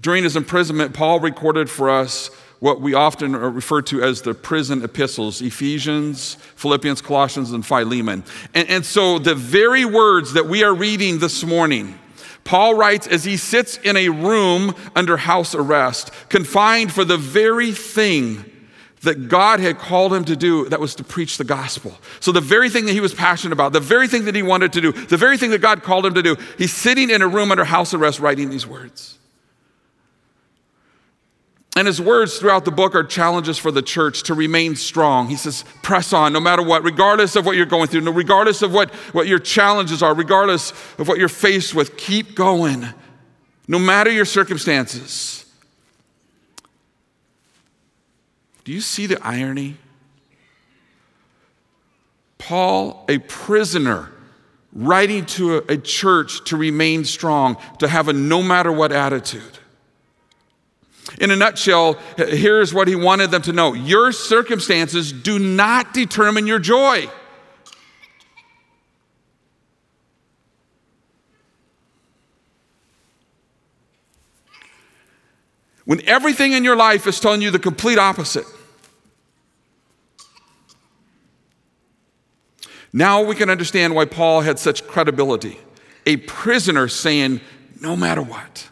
During 0.00 0.24
his 0.24 0.36
imprisonment, 0.36 0.94
Paul 0.94 1.18
recorded 1.20 1.68
for 1.68 1.90
us 1.90 2.30
what 2.60 2.80
we 2.80 2.94
often 2.94 3.34
refer 3.34 3.82
to 3.82 4.02
as 4.02 4.22
the 4.22 4.34
prison 4.34 4.82
epistles 4.82 5.42
Ephesians, 5.42 6.36
Philippians, 6.56 7.00
Colossians, 7.00 7.52
and 7.52 7.64
Philemon. 7.64 8.24
And, 8.54 8.68
and, 8.68 8.86
so 8.86 9.18
the 9.18 9.34
very 9.34 9.84
words 9.84 10.32
that 10.34 10.46
we 10.46 10.62
are 10.62 10.74
reading 10.74 11.18
this 11.18 11.44
morning, 11.44 11.98
Paul 12.44 12.74
writes 12.74 13.06
as 13.06 13.24
he 13.24 13.36
sits 13.36 13.78
in 13.78 13.96
a 13.96 14.10
room 14.10 14.74
under 14.94 15.16
house 15.16 15.54
arrest, 15.54 16.10
confined 16.28 16.92
for 16.92 17.04
the 17.04 17.16
very 17.16 17.72
thing 17.72 18.44
that 19.00 19.28
God 19.28 19.60
had 19.60 19.78
called 19.78 20.12
him 20.12 20.24
to 20.24 20.36
do 20.36 20.68
that 20.68 20.80
was 20.80 20.94
to 20.96 21.04
preach 21.04 21.38
the 21.38 21.44
gospel. 21.44 21.96
So, 22.20 22.32
the 22.32 22.40
very 22.40 22.68
thing 22.70 22.86
that 22.86 22.92
he 22.92 23.00
was 23.00 23.14
passionate 23.14 23.52
about, 23.52 23.72
the 23.72 23.80
very 23.80 24.08
thing 24.08 24.24
that 24.24 24.34
he 24.34 24.42
wanted 24.42 24.72
to 24.74 24.80
do, 24.80 24.92
the 24.92 25.16
very 25.16 25.38
thing 25.38 25.50
that 25.50 25.60
God 25.60 25.82
called 25.82 26.06
him 26.06 26.14
to 26.14 26.22
do, 26.22 26.36
he's 26.58 26.72
sitting 26.72 27.10
in 27.10 27.22
a 27.22 27.28
room 27.28 27.50
under 27.50 27.64
house 27.64 27.94
arrest 27.94 28.20
writing 28.20 28.50
these 28.50 28.66
words. 28.66 29.18
And 31.76 31.88
his 31.88 32.00
words 32.00 32.38
throughout 32.38 32.64
the 32.64 32.70
book 32.70 32.94
are 32.94 33.02
challenges 33.02 33.58
for 33.58 33.72
the 33.72 33.82
church 33.82 34.22
to 34.24 34.34
remain 34.34 34.76
strong. 34.76 35.28
He 35.28 35.34
says, 35.34 35.64
press 35.82 36.12
on 36.12 36.32
no 36.32 36.38
matter 36.38 36.62
what, 36.62 36.84
regardless 36.84 37.34
of 37.34 37.46
what 37.46 37.56
you're 37.56 37.66
going 37.66 37.88
through, 37.88 38.08
regardless 38.12 38.62
of 38.62 38.72
what, 38.72 38.94
what 39.12 39.26
your 39.26 39.40
challenges 39.40 40.02
are, 40.02 40.14
regardless 40.14 40.70
of 40.98 41.08
what 41.08 41.18
you're 41.18 41.28
faced 41.28 41.74
with, 41.74 41.96
keep 41.96 42.36
going, 42.36 42.86
no 43.66 43.78
matter 43.80 44.10
your 44.10 44.24
circumstances. 44.24 45.44
Do 48.62 48.72
you 48.72 48.80
see 48.80 49.06
the 49.06 49.20
irony? 49.26 49.76
Paul, 52.38 53.04
a 53.08 53.18
prisoner, 53.18 54.12
writing 54.72 55.26
to 55.26 55.58
a, 55.58 55.72
a, 55.72 55.76
church 55.76 56.44
to 56.44 56.56
remain 56.56 57.04
strong, 57.04 57.56
to 57.78 57.88
have 57.88 58.08
a 58.08 58.12
no 58.12 58.42
matter 58.42 58.70
what 58.70 58.92
attitude. 58.92 59.58
In 61.20 61.30
a 61.30 61.36
nutshell, 61.36 61.98
here's 62.16 62.72
what 62.72 62.88
he 62.88 62.96
wanted 62.96 63.30
them 63.30 63.42
to 63.42 63.52
know 63.52 63.74
Your 63.74 64.12
circumstances 64.12 65.12
do 65.12 65.38
not 65.38 65.92
determine 65.92 66.46
your 66.46 66.58
joy. 66.58 67.08
When 75.84 76.06
everything 76.08 76.52
in 76.52 76.64
your 76.64 76.76
life 76.76 77.06
is 77.06 77.20
telling 77.20 77.42
you 77.42 77.50
the 77.50 77.58
complete 77.58 77.98
opposite. 77.98 78.46
Now 82.90 83.22
we 83.22 83.34
can 83.34 83.50
understand 83.50 83.94
why 83.94 84.04
Paul 84.06 84.40
had 84.42 84.58
such 84.58 84.86
credibility. 84.86 85.58
A 86.06 86.16
prisoner 86.16 86.88
saying, 86.88 87.40
no 87.80 87.96
matter 87.96 88.22
what. 88.22 88.68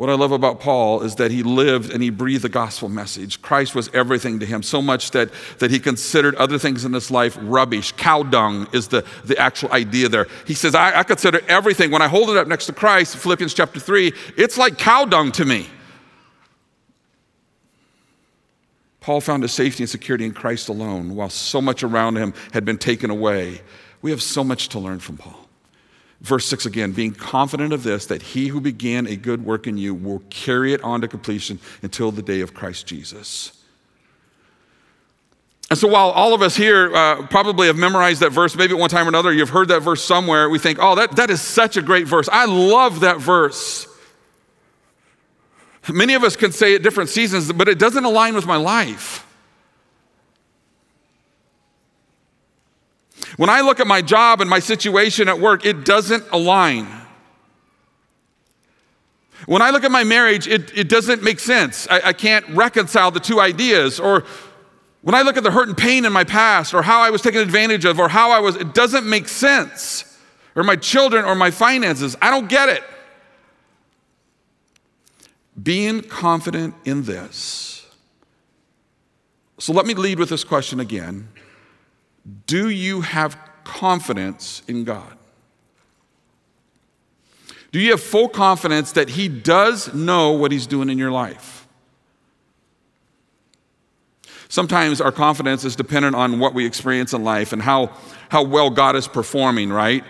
What 0.00 0.08
I 0.08 0.14
love 0.14 0.32
about 0.32 0.60
Paul 0.60 1.02
is 1.02 1.16
that 1.16 1.30
he 1.30 1.42
lived 1.42 1.90
and 1.92 2.02
he 2.02 2.08
breathed 2.08 2.42
the 2.42 2.48
gospel 2.48 2.88
message. 2.88 3.42
Christ 3.42 3.74
was 3.74 3.90
everything 3.92 4.40
to 4.40 4.46
him, 4.46 4.62
so 4.62 4.80
much 4.80 5.10
that, 5.10 5.28
that 5.58 5.70
he 5.70 5.78
considered 5.78 6.34
other 6.36 6.58
things 6.58 6.86
in 6.86 6.94
his 6.94 7.10
life 7.10 7.36
rubbish. 7.42 7.92
Cow 7.92 8.22
dung 8.22 8.66
is 8.72 8.88
the, 8.88 9.04
the 9.26 9.36
actual 9.36 9.70
idea 9.72 10.08
there. 10.08 10.26
He 10.46 10.54
says, 10.54 10.74
I, 10.74 11.00
I 11.00 11.02
consider 11.02 11.42
everything, 11.48 11.90
when 11.90 12.00
I 12.00 12.08
hold 12.08 12.30
it 12.30 12.38
up 12.38 12.48
next 12.48 12.64
to 12.64 12.72
Christ, 12.72 13.18
Philippians 13.18 13.52
chapter 13.52 13.78
3, 13.78 14.14
it's 14.38 14.56
like 14.56 14.78
cow 14.78 15.04
dung 15.04 15.32
to 15.32 15.44
me. 15.44 15.66
Paul 19.00 19.20
found 19.20 19.42
his 19.42 19.52
safety 19.52 19.82
and 19.82 19.90
security 19.90 20.24
in 20.24 20.32
Christ 20.32 20.70
alone, 20.70 21.14
while 21.14 21.28
so 21.28 21.60
much 21.60 21.82
around 21.82 22.16
him 22.16 22.32
had 22.54 22.64
been 22.64 22.78
taken 22.78 23.10
away. 23.10 23.60
We 24.00 24.12
have 24.12 24.22
so 24.22 24.44
much 24.44 24.70
to 24.70 24.78
learn 24.78 25.00
from 25.00 25.18
Paul. 25.18 25.49
Verse 26.20 26.46
6 26.46 26.66
again, 26.66 26.92
being 26.92 27.12
confident 27.12 27.72
of 27.72 27.82
this, 27.82 28.06
that 28.06 28.20
he 28.22 28.48
who 28.48 28.60
began 28.60 29.06
a 29.06 29.16
good 29.16 29.44
work 29.44 29.66
in 29.66 29.78
you 29.78 29.94
will 29.94 30.22
carry 30.28 30.74
it 30.74 30.82
on 30.82 31.00
to 31.00 31.08
completion 31.08 31.58
until 31.82 32.12
the 32.12 32.22
day 32.22 32.40
of 32.40 32.52
Christ 32.52 32.86
Jesus. 32.86 33.56
And 35.70 35.78
so, 35.78 35.86
while 35.86 36.10
all 36.10 36.34
of 36.34 36.42
us 36.42 36.56
here 36.56 36.94
uh, 36.94 37.26
probably 37.28 37.68
have 37.68 37.76
memorized 37.76 38.20
that 38.20 38.32
verse, 38.32 38.56
maybe 38.56 38.74
at 38.74 38.80
one 38.80 38.90
time 38.90 39.06
or 39.06 39.08
another, 39.08 39.32
you've 39.32 39.50
heard 39.50 39.68
that 39.68 39.80
verse 39.80 40.02
somewhere, 40.02 40.50
we 40.50 40.58
think, 40.58 40.78
oh, 40.80 40.96
that, 40.96 41.14
that 41.16 41.30
is 41.30 41.40
such 41.40 41.76
a 41.76 41.82
great 41.82 42.08
verse. 42.08 42.28
I 42.30 42.44
love 42.44 43.00
that 43.00 43.18
verse. 43.18 43.86
Many 45.88 46.14
of 46.14 46.24
us 46.24 46.36
can 46.36 46.52
say 46.52 46.74
at 46.74 46.82
different 46.82 47.08
seasons, 47.08 47.50
but 47.52 47.68
it 47.68 47.78
doesn't 47.78 48.04
align 48.04 48.34
with 48.34 48.46
my 48.46 48.56
life. 48.56 49.26
When 53.40 53.48
I 53.48 53.62
look 53.62 53.80
at 53.80 53.86
my 53.86 54.02
job 54.02 54.42
and 54.42 54.50
my 54.50 54.58
situation 54.58 55.26
at 55.26 55.40
work, 55.40 55.64
it 55.64 55.86
doesn't 55.86 56.24
align. 56.30 56.86
When 59.46 59.62
I 59.62 59.70
look 59.70 59.82
at 59.82 59.90
my 59.90 60.04
marriage, 60.04 60.46
it, 60.46 60.76
it 60.76 60.90
doesn't 60.90 61.22
make 61.22 61.40
sense. 61.40 61.88
I, 61.88 62.08
I 62.08 62.12
can't 62.12 62.46
reconcile 62.50 63.10
the 63.10 63.18
two 63.18 63.40
ideas. 63.40 63.98
Or 63.98 64.24
when 65.00 65.14
I 65.14 65.22
look 65.22 65.38
at 65.38 65.42
the 65.42 65.50
hurt 65.50 65.68
and 65.68 65.74
pain 65.74 66.04
in 66.04 66.12
my 66.12 66.22
past, 66.22 66.74
or 66.74 66.82
how 66.82 67.00
I 67.00 67.08
was 67.08 67.22
taken 67.22 67.40
advantage 67.40 67.86
of, 67.86 67.98
or 67.98 68.10
how 68.10 68.30
I 68.30 68.40
was, 68.40 68.56
it 68.56 68.74
doesn't 68.74 69.06
make 69.06 69.26
sense. 69.26 70.18
Or 70.54 70.62
my 70.62 70.76
children, 70.76 71.24
or 71.24 71.34
my 71.34 71.50
finances, 71.50 72.16
I 72.20 72.30
don't 72.30 72.46
get 72.46 72.68
it. 72.68 72.84
Being 75.62 76.02
confident 76.02 76.74
in 76.84 77.04
this. 77.04 77.86
So 79.58 79.72
let 79.72 79.86
me 79.86 79.94
lead 79.94 80.18
with 80.18 80.28
this 80.28 80.44
question 80.44 80.78
again. 80.78 81.30
Do 82.46 82.68
you 82.68 83.00
have 83.00 83.38
confidence 83.64 84.62
in 84.68 84.84
God? 84.84 85.16
Do 87.72 87.78
you 87.78 87.92
have 87.92 88.02
full 88.02 88.28
confidence 88.28 88.92
that 88.92 89.10
He 89.10 89.28
does 89.28 89.94
know 89.94 90.32
what 90.32 90.52
He's 90.52 90.66
doing 90.66 90.90
in 90.90 90.98
your 90.98 91.12
life? 91.12 91.60
Sometimes 94.48 95.00
our 95.00 95.12
confidence 95.12 95.64
is 95.64 95.76
dependent 95.76 96.16
on 96.16 96.40
what 96.40 96.54
we 96.54 96.66
experience 96.66 97.12
in 97.12 97.22
life 97.22 97.52
and 97.52 97.62
how, 97.62 97.92
how 98.30 98.42
well 98.42 98.68
God 98.68 98.96
is 98.96 99.06
performing, 99.06 99.70
right? 99.72 100.02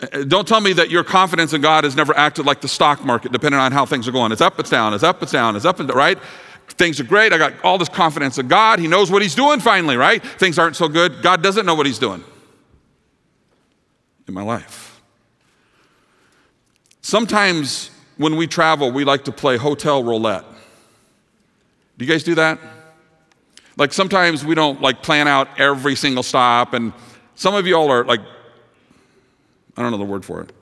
Uh, 0.00 0.06
uh, 0.14 0.24
don't 0.24 0.48
tell 0.48 0.62
me 0.62 0.72
that 0.72 0.88
your 0.88 1.04
confidence 1.04 1.52
in 1.52 1.60
God 1.60 1.84
has 1.84 1.94
never 1.94 2.16
acted 2.16 2.46
like 2.46 2.62
the 2.62 2.68
stock 2.68 3.04
market, 3.04 3.32
depending 3.32 3.60
on 3.60 3.72
how 3.72 3.84
things 3.84 4.08
are 4.08 4.12
going. 4.12 4.32
It's 4.32 4.40
up, 4.40 4.58
it's 4.58 4.70
down, 4.70 4.94
it's 4.94 5.02
up, 5.02 5.22
it's 5.22 5.32
down, 5.32 5.56
it's 5.56 5.66
up 5.66 5.78
and 5.78 5.92
right? 5.94 6.18
Things 6.68 7.00
are 7.00 7.04
great. 7.04 7.32
I 7.32 7.38
got 7.38 7.54
all 7.64 7.78
this 7.78 7.88
confidence 7.88 8.38
in 8.38 8.48
God. 8.48 8.78
He 8.78 8.88
knows 8.88 9.10
what 9.10 9.22
He's 9.22 9.34
doing 9.34 9.60
finally, 9.60 9.96
right? 9.96 10.22
Things 10.22 10.58
aren't 10.58 10.76
so 10.76 10.88
good. 10.88 11.22
God 11.22 11.42
doesn't 11.42 11.64
know 11.64 11.74
what 11.74 11.86
He's 11.86 11.98
doing 11.98 12.22
in 14.28 14.34
my 14.34 14.42
life. 14.42 15.00
Sometimes 17.00 17.90
when 18.16 18.36
we 18.36 18.46
travel, 18.46 18.90
we 18.90 19.04
like 19.04 19.24
to 19.24 19.32
play 19.32 19.56
hotel 19.56 20.02
roulette. 20.02 20.44
Do 21.96 22.04
you 22.04 22.10
guys 22.10 22.24
do 22.24 22.34
that? 22.34 22.58
Like 23.76 23.92
sometimes 23.92 24.44
we 24.44 24.54
don't 24.54 24.80
like 24.80 25.02
plan 25.02 25.28
out 25.28 25.48
every 25.58 25.94
single 25.94 26.22
stop, 26.22 26.74
and 26.74 26.92
some 27.36 27.54
of 27.54 27.66
y'all 27.66 27.90
are 27.90 28.04
like, 28.04 28.20
I 29.76 29.82
don't 29.82 29.92
know 29.92 29.98
the 29.98 30.04
word 30.04 30.24
for 30.24 30.40
it 30.40 30.55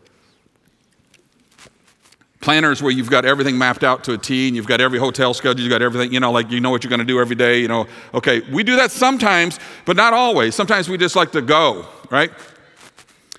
planners 2.44 2.82
where 2.82 2.92
you've 2.92 3.08
got 3.08 3.24
everything 3.24 3.56
mapped 3.56 3.82
out 3.82 4.04
to 4.04 4.12
a 4.12 4.18
T 4.18 4.48
and 4.48 4.54
you've 4.54 4.66
got 4.66 4.78
every 4.78 4.98
hotel 4.98 5.32
schedule, 5.32 5.62
you've 5.62 5.70
got 5.70 5.80
everything, 5.80 6.12
you 6.12 6.20
know, 6.20 6.30
like 6.30 6.50
you 6.50 6.60
know 6.60 6.68
what 6.68 6.84
you're 6.84 6.90
going 6.90 7.00
to 7.00 7.06
do 7.06 7.18
every 7.18 7.34
day, 7.34 7.58
you 7.58 7.68
know. 7.68 7.86
Okay, 8.12 8.42
we 8.52 8.62
do 8.62 8.76
that 8.76 8.90
sometimes, 8.90 9.58
but 9.86 9.96
not 9.96 10.12
always. 10.12 10.54
Sometimes 10.54 10.86
we 10.86 10.98
just 10.98 11.16
like 11.16 11.32
to 11.32 11.40
go, 11.40 11.86
right? 12.10 12.30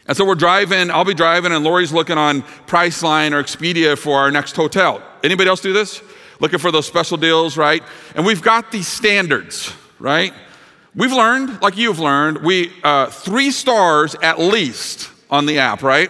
And 0.08 0.18
so 0.18 0.26
we're 0.26 0.34
driving, 0.34 0.90
I'll 0.90 1.06
be 1.06 1.14
driving, 1.14 1.52
and 1.52 1.64
Lori's 1.64 1.94
looking 1.94 2.18
on 2.18 2.42
Priceline 2.66 3.32
or 3.32 3.44
Expedia 3.44 3.96
for 3.96 4.18
our 4.18 4.32
next 4.32 4.56
hotel. 4.56 5.04
Anybody 5.24 5.50
else 5.50 5.62
do 5.62 5.72
this? 5.72 6.02
Looking 6.40 6.60
for 6.60 6.72
those 6.72 6.88
special 6.88 7.18
deals, 7.18 7.58
right? 7.58 7.84
And 8.16 8.26
we've 8.26 8.42
got 8.42 8.72
these 8.72 8.88
standards, 8.88 9.72
right? 10.00 10.34
We've 10.96 11.14
learned, 11.14 11.62
like 11.62 11.78
you've 11.78 12.00
learned, 12.00 12.40
we 12.40 12.72
uh, 12.84 13.08
three 13.08 13.52
stars 13.52 14.16
at 14.24 14.40
least 14.40 15.12
on 15.30 15.46
the 15.46 15.60
app, 15.60 15.84
right? 15.84 16.10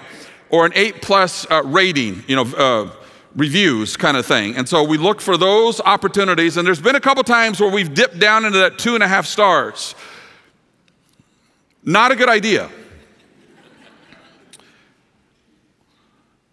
Or 0.49 0.65
an 0.65 0.71
eight 0.75 1.01
plus 1.01 1.49
uh, 1.49 1.63
rating, 1.63 2.23
you 2.27 2.35
know, 2.35 2.43
uh, 2.55 2.91
reviews 3.35 3.97
kind 3.97 4.15
of 4.17 4.25
thing. 4.25 4.55
And 4.55 4.67
so 4.67 4.83
we 4.83 4.97
look 4.97 5.19
for 5.21 5.37
those 5.37 5.81
opportunities. 5.81 6.57
And 6.57 6.65
there's 6.65 6.81
been 6.81 6.95
a 6.95 7.01
couple 7.01 7.23
times 7.23 7.59
where 7.59 7.69
we've 7.69 7.93
dipped 7.93 8.19
down 8.19 8.45
into 8.45 8.59
that 8.59 8.79
two 8.79 8.95
and 8.95 9.03
a 9.03 9.07
half 9.07 9.25
stars. 9.25 9.95
Not 11.83 12.11
a 12.11 12.15
good 12.15 12.29
idea. 12.29 12.69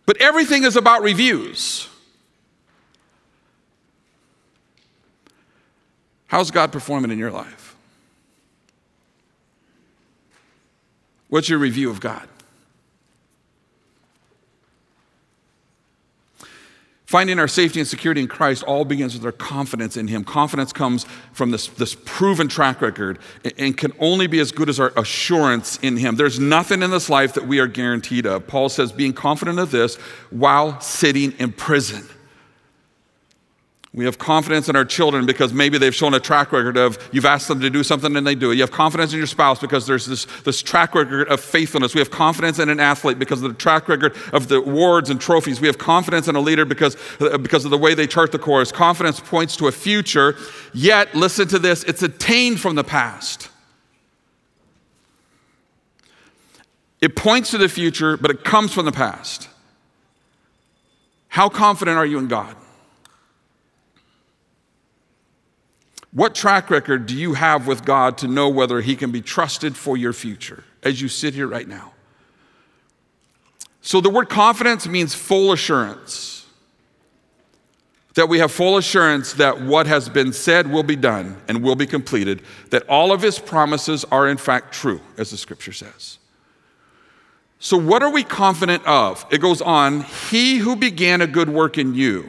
But 0.04 0.20
everything 0.20 0.64
is 0.64 0.76
about 0.76 1.02
reviews. 1.02 1.88
How's 6.26 6.50
God 6.50 6.72
performing 6.72 7.10
in 7.10 7.18
your 7.18 7.30
life? 7.30 7.76
What's 11.28 11.48
your 11.48 11.58
review 11.58 11.88
of 11.90 12.00
God? 12.00 12.28
Finding 17.12 17.38
our 17.38 17.46
safety 17.46 17.78
and 17.78 17.86
security 17.86 18.22
in 18.22 18.26
Christ 18.26 18.62
all 18.62 18.86
begins 18.86 19.12
with 19.12 19.22
our 19.26 19.32
confidence 19.32 19.98
in 19.98 20.08
Him. 20.08 20.24
Confidence 20.24 20.72
comes 20.72 21.04
from 21.34 21.50
this, 21.50 21.66
this 21.66 21.94
proven 22.06 22.48
track 22.48 22.80
record 22.80 23.18
and 23.58 23.76
can 23.76 23.92
only 23.98 24.26
be 24.26 24.40
as 24.40 24.50
good 24.50 24.70
as 24.70 24.80
our 24.80 24.94
assurance 24.96 25.78
in 25.82 25.98
Him. 25.98 26.16
There's 26.16 26.40
nothing 26.40 26.82
in 26.82 26.90
this 26.90 27.10
life 27.10 27.34
that 27.34 27.46
we 27.46 27.58
are 27.58 27.66
guaranteed 27.66 28.24
of. 28.24 28.46
Paul 28.46 28.70
says, 28.70 28.92
being 28.92 29.12
confident 29.12 29.58
of 29.58 29.70
this 29.70 29.96
while 30.30 30.80
sitting 30.80 31.32
in 31.32 31.52
prison. 31.52 32.08
We 33.94 34.06
have 34.06 34.16
confidence 34.16 34.70
in 34.70 34.76
our 34.76 34.86
children 34.86 35.26
because 35.26 35.52
maybe 35.52 35.76
they've 35.76 35.94
shown 35.94 36.14
a 36.14 36.20
track 36.20 36.50
record 36.50 36.78
of 36.78 36.96
you've 37.12 37.26
asked 37.26 37.48
them 37.48 37.60
to 37.60 37.68
do 37.68 37.82
something 37.84 38.16
and 38.16 38.26
they 38.26 38.34
do 38.34 38.50
it. 38.50 38.54
You 38.54 38.62
have 38.62 38.70
confidence 38.70 39.12
in 39.12 39.18
your 39.18 39.26
spouse 39.26 39.60
because 39.60 39.86
there's 39.86 40.06
this, 40.06 40.24
this 40.44 40.62
track 40.62 40.94
record 40.94 41.28
of 41.28 41.40
faithfulness. 41.40 41.94
We 41.94 41.98
have 41.98 42.10
confidence 42.10 42.58
in 42.58 42.70
an 42.70 42.80
athlete 42.80 43.18
because 43.18 43.42
of 43.42 43.50
the 43.50 43.58
track 43.58 43.88
record 43.88 44.16
of 44.32 44.48
the 44.48 44.56
awards 44.62 45.10
and 45.10 45.20
trophies. 45.20 45.60
We 45.60 45.66
have 45.66 45.76
confidence 45.76 46.26
in 46.26 46.36
a 46.36 46.40
leader 46.40 46.64
because, 46.64 46.96
uh, 47.20 47.36
because 47.36 47.66
of 47.66 47.70
the 47.70 47.76
way 47.76 47.92
they 47.92 48.06
chart 48.06 48.32
the 48.32 48.38
course. 48.38 48.72
Confidence 48.72 49.20
points 49.20 49.56
to 49.56 49.66
a 49.66 49.72
future, 49.72 50.36
yet, 50.72 51.14
listen 51.14 51.46
to 51.48 51.58
this, 51.58 51.84
it's 51.84 52.02
attained 52.02 52.60
from 52.60 52.76
the 52.76 52.84
past. 52.84 53.50
It 57.02 57.14
points 57.14 57.50
to 57.50 57.58
the 57.58 57.68
future, 57.68 58.16
but 58.16 58.30
it 58.30 58.42
comes 58.42 58.72
from 58.72 58.86
the 58.86 58.92
past. 58.92 59.50
How 61.28 61.50
confident 61.50 61.98
are 61.98 62.06
you 62.06 62.18
in 62.18 62.28
God? 62.28 62.56
What 66.12 66.34
track 66.34 66.68
record 66.68 67.06
do 67.06 67.16
you 67.16 67.34
have 67.34 67.66
with 67.66 67.84
God 67.84 68.18
to 68.18 68.28
know 68.28 68.48
whether 68.48 68.80
He 68.80 68.96
can 68.96 69.10
be 69.10 69.22
trusted 69.22 69.76
for 69.76 69.96
your 69.96 70.12
future 70.12 70.64
as 70.82 71.00
you 71.00 71.08
sit 71.08 71.34
here 71.34 71.46
right 71.46 71.66
now? 71.66 71.92
So, 73.80 74.00
the 74.00 74.10
word 74.10 74.28
confidence 74.28 74.86
means 74.86 75.14
full 75.14 75.52
assurance. 75.52 76.46
That 78.14 78.28
we 78.28 78.40
have 78.40 78.52
full 78.52 78.76
assurance 78.76 79.32
that 79.34 79.62
what 79.62 79.86
has 79.86 80.10
been 80.10 80.34
said 80.34 80.70
will 80.70 80.82
be 80.82 80.96
done 80.96 81.40
and 81.48 81.62
will 81.62 81.76
be 81.76 81.86
completed, 81.86 82.42
that 82.68 82.86
all 82.88 83.10
of 83.10 83.22
His 83.22 83.38
promises 83.38 84.04
are 84.12 84.28
in 84.28 84.36
fact 84.36 84.74
true, 84.74 85.00
as 85.16 85.30
the 85.30 85.38
scripture 85.38 85.72
says. 85.72 86.18
So, 87.58 87.78
what 87.78 88.02
are 88.02 88.10
we 88.10 88.22
confident 88.22 88.86
of? 88.86 89.24
It 89.30 89.40
goes 89.40 89.62
on, 89.62 90.02
He 90.02 90.58
who 90.58 90.76
began 90.76 91.22
a 91.22 91.26
good 91.26 91.48
work 91.48 91.78
in 91.78 91.94
you. 91.94 92.28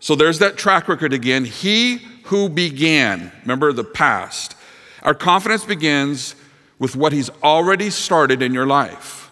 So, 0.00 0.14
there's 0.14 0.38
that 0.40 0.58
track 0.58 0.86
record 0.86 1.14
again. 1.14 1.46
He 1.46 2.02
who 2.32 2.48
began. 2.48 3.30
Remember 3.42 3.74
the 3.74 3.84
past. 3.84 4.56
Our 5.02 5.12
confidence 5.12 5.66
begins 5.66 6.34
with 6.78 6.96
what 6.96 7.12
He's 7.12 7.28
already 7.42 7.90
started 7.90 8.40
in 8.40 8.54
your 8.54 8.64
life. 8.64 9.30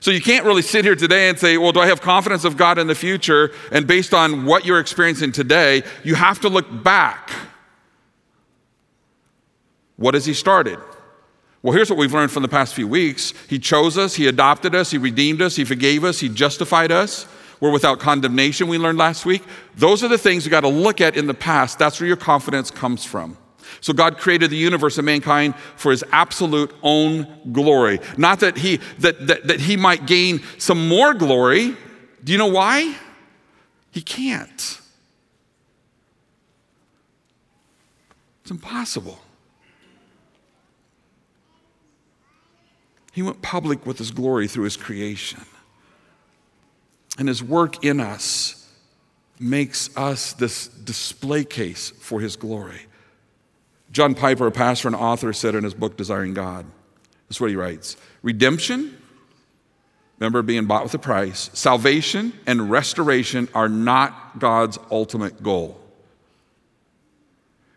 So 0.00 0.10
you 0.10 0.20
can't 0.20 0.44
really 0.44 0.60
sit 0.60 0.84
here 0.84 0.94
today 0.94 1.30
and 1.30 1.38
say, 1.38 1.56
well, 1.56 1.72
do 1.72 1.80
I 1.80 1.86
have 1.86 2.02
confidence 2.02 2.44
of 2.44 2.58
God 2.58 2.76
in 2.76 2.88
the 2.88 2.94
future? 2.94 3.52
And 3.72 3.86
based 3.86 4.12
on 4.12 4.44
what 4.44 4.66
you're 4.66 4.80
experiencing 4.80 5.32
today, 5.32 5.82
you 6.02 6.14
have 6.14 6.40
to 6.40 6.50
look 6.50 6.66
back. 6.84 7.30
What 9.96 10.12
has 10.12 10.26
He 10.26 10.34
started? 10.34 10.78
Well, 11.62 11.72
here's 11.72 11.88
what 11.88 11.98
we've 11.98 12.12
learned 12.12 12.32
from 12.32 12.42
the 12.42 12.50
past 12.50 12.74
few 12.74 12.86
weeks 12.86 13.32
He 13.48 13.58
chose 13.58 13.96
us, 13.96 14.16
He 14.16 14.26
adopted 14.26 14.74
us, 14.74 14.90
He 14.90 14.98
redeemed 14.98 15.40
us, 15.40 15.56
He 15.56 15.64
forgave 15.64 16.04
us, 16.04 16.20
He 16.20 16.28
justified 16.28 16.92
us. 16.92 17.26
We're 17.60 17.70
without 17.70 18.00
condemnation, 18.00 18.68
we 18.68 18.78
learned 18.78 18.98
last 18.98 19.24
week. 19.24 19.42
Those 19.76 20.02
are 20.04 20.08
the 20.08 20.18
things 20.18 20.44
you 20.44 20.50
got 20.50 20.60
to 20.60 20.68
look 20.68 21.00
at 21.00 21.16
in 21.16 21.26
the 21.26 21.34
past. 21.34 21.78
That's 21.78 22.00
where 22.00 22.06
your 22.06 22.16
confidence 22.16 22.70
comes 22.70 23.04
from. 23.04 23.36
So 23.80 23.92
God 23.92 24.18
created 24.18 24.50
the 24.50 24.56
universe 24.56 24.98
and 24.98 25.06
mankind 25.06 25.54
for 25.76 25.90
his 25.90 26.04
absolute 26.12 26.72
own 26.82 27.26
glory. 27.52 28.00
Not 28.16 28.40
that 28.40 28.56
he 28.56 28.78
that, 28.98 29.26
that, 29.26 29.46
that 29.48 29.60
he 29.60 29.76
might 29.76 30.06
gain 30.06 30.42
some 30.58 30.88
more 30.88 31.14
glory. 31.14 31.76
Do 32.22 32.32
you 32.32 32.38
know 32.38 32.46
why? 32.46 32.96
He 33.90 34.02
can't. 34.02 34.80
It's 38.42 38.50
impossible. 38.50 39.18
He 43.12 43.22
went 43.22 43.40
public 43.42 43.86
with 43.86 43.98
his 43.98 44.10
glory 44.10 44.48
through 44.48 44.64
his 44.64 44.76
creation. 44.76 45.40
And 47.18 47.28
his 47.28 47.42
work 47.42 47.84
in 47.84 48.00
us 48.00 48.68
makes 49.38 49.94
us 49.96 50.32
this 50.32 50.68
display 50.68 51.44
case 51.44 51.90
for 51.90 52.20
his 52.20 52.36
glory. 52.36 52.80
John 53.90 54.14
Piper, 54.14 54.46
a 54.46 54.50
pastor 54.50 54.88
and 54.88 54.96
author, 54.96 55.32
said 55.32 55.54
in 55.54 55.62
his 55.62 55.74
book, 55.74 55.96
Desiring 55.96 56.34
God, 56.34 56.66
this 57.28 57.36
is 57.36 57.40
what 57.40 57.50
he 57.50 57.56
writes 57.56 57.96
Redemption, 58.22 58.96
remember 60.18 60.42
being 60.42 60.66
bought 60.66 60.82
with 60.82 60.94
a 60.94 60.98
price, 60.98 61.50
salvation 61.52 62.32
and 62.46 62.70
restoration 62.70 63.48
are 63.54 63.68
not 63.68 64.38
God's 64.38 64.78
ultimate 64.90 65.42
goal. 65.42 65.80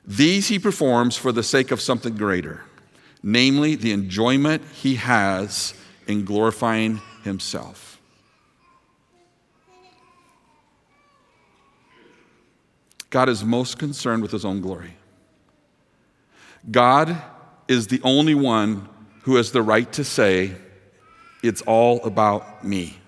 These 0.05 0.47
he 0.47 0.57
performs 0.57 1.17
for 1.17 1.31
the 1.31 1.43
sake 1.43 1.71
of 1.71 1.81
something 1.81 2.15
greater, 2.15 2.63
namely 3.21 3.75
the 3.75 3.91
enjoyment 3.91 4.63
he 4.73 4.95
has 4.95 5.73
in 6.07 6.23
glorifying 6.23 7.01
himself. 7.23 7.86
God 13.09 13.29
is 13.29 13.43
most 13.43 13.77
concerned 13.77 14.21
with 14.21 14.31
his 14.31 14.43
own 14.43 14.61
glory. 14.61 14.95
God 16.69 17.21
is 17.67 17.87
the 17.87 18.01
only 18.03 18.35
one 18.35 18.87
who 19.21 19.35
has 19.35 19.51
the 19.51 19.61
right 19.61 19.91
to 19.93 20.03
say, 20.03 20.53
It's 21.41 21.61
all 21.61 22.03
about 22.03 22.63
me. 22.63 22.99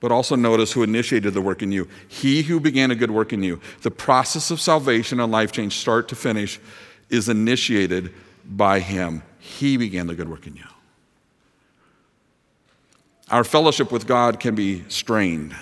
But 0.00 0.12
also 0.12 0.36
notice 0.36 0.72
who 0.72 0.82
initiated 0.82 1.34
the 1.34 1.40
work 1.40 1.62
in 1.62 1.72
you. 1.72 1.88
He 2.08 2.42
who 2.42 2.60
began 2.60 2.90
a 2.90 2.94
good 2.94 3.10
work 3.10 3.32
in 3.32 3.42
you. 3.42 3.60
The 3.82 3.90
process 3.90 4.50
of 4.50 4.60
salvation 4.60 5.20
and 5.20 5.32
life 5.32 5.52
change, 5.52 5.76
start 5.76 6.08
to 6.08 6.14
finish, 6.14 6.60
is 7.08 7.28
initiated 7.28 8.12
by 8.44 8.80
him. 8.80 9.22
He 9.38 9.76
began 9.76 10.06
the 10.06 10.14
good 10.14 10.28
work 10.28 10.46
in 10.46 10.56
you. 10.56 10.64
Our 13.30 13.42
fellowship 13.42 13.90
with 13.90 14.06
God 14.06 14.38
can 14.38 14.54
be 14.54 14.84
strained 14.88 15.56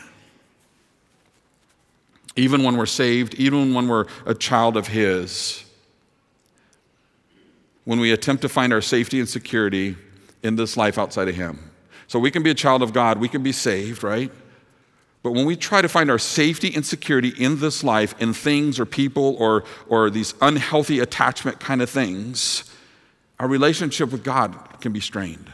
even 2.36 2.62
when 2.62 2.76
we're 2.76 2.86
saved, 2.86 3.34
even 3.34 3.74
when 3.74 3.88
we're 3.88 4.06
a 4.26 4.34
child 4.34 4.76
of 4.76 4.88
His, 4.88 5.64
when 7.84 8.00
we 8.00 8.12
attempt 8.12 8.42
to 8.42 8.48
find 8.48 8.72
our 8.72 8.80
safety 8.80 9.20
and 9.20 9.28
security 9.28 9.96
in 10.42 10.56
this 10.56 10.76
life 10.76 10.98
outside 10.98 11.28
of 11.28 11.34
Him. 11.34 11.70
So 12.06 12.18
we 12.18 12.30
can 12.30 12.42
be 12.42 12.50
a 12.50 12.54
child 12.54 12.82
of 12.82 12.92
God, 12.92 13.18
we 13.18 13.28
can 13.28 13.42
be 13.42 13.52
saved, 13.52 14.02
right? 14.02 14.30
But 15.22 15.32
when 15.32 15.46
we 15.46 15.56
try 15.56 15.80
to 15.80 15.88
find 15.88 16.10
our 16.10 16.18
safety 16.18 16.70
and 16.74 16.84
security 16.84 17.32
in 17.38 17.58
this 17.58 17.82
life, 17.82 18.14
in 18.20 18.34
things 18.34 18.78
or 18.78 18.84
people 18.84 19.36
or, 19.38 19.64
or 19.88 20.10
these 20.10 20.34
unhealthy 20.42 20.98
attachment 20.98 21.60
kind 21.60 21.80
of 21.80 21.88
things, 21.88 22.70
our 23.40 23.48
relationship 23.48 24.12
with 24.12 24.22
God 24.22 24.54
can 24.80 24.92
be 24.92 25.00
strained. 25.00 25.50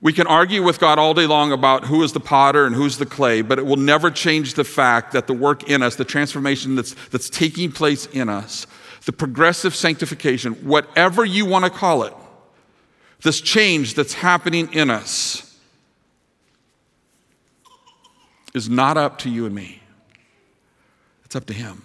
We 0.00 0.12
can 0.12 0.26
argue 0.28 0.62
with 0.62 0.78
God 0.78 0.98
all 0.98 1.12
day 1.12 1.26
long 1.26 1.50
about 1.50 1.84
who 1.84 2.02
is 2.02 2.12
the 2.12 2.20
potter 2.20 2.66
and 2.66 2.74
who's 2.74 2.98
the 2.98 3.06
clay, 3.06 3.42
but 3.42 3.58
it 3.58 3.66
will 3.66 3.76
never 3.76 4.10
change 4.10 4.54
the 4.54 4.64
fact 4.64 5.12
that 5.12 5.26
the 5.26 5.32
work 5.32 5.68
in 5.68 5.82
us, 5.82 5.96
the 5.96 6.04
transformation 6.04 6.76
that's, 6.76 6.94
that's 7.08 7.28
taking 7.28 7.72
place 7.72 8.06
in 8.06 8.28
us, 8.28 8.66
the 9.06 9.12
progressive 9.12 9.74
sanctification, 9.74 10.54
whatever 10.54 11.24
you 11.24 11.46
want 11.46 11.64
to 11.64 11.70
call 11.70 12.04
it, 12.04 12.14
this 13.22 13.40
change 13.40 13.94
that's 13.94 14.14
happening 14.14 14.72
in 14.72 14.88
us 14.88 15.58
is 18.54 18.68
not 18.68 18.96
up 18.96 19.18
to 19.18 19.30
you 19.30 19.46
and 19.46 19.54
me. 19.54 19.82
It's 21.24 21.34
up 21.34 21.46
to 21.46 21.52
Him. 21.52 21.82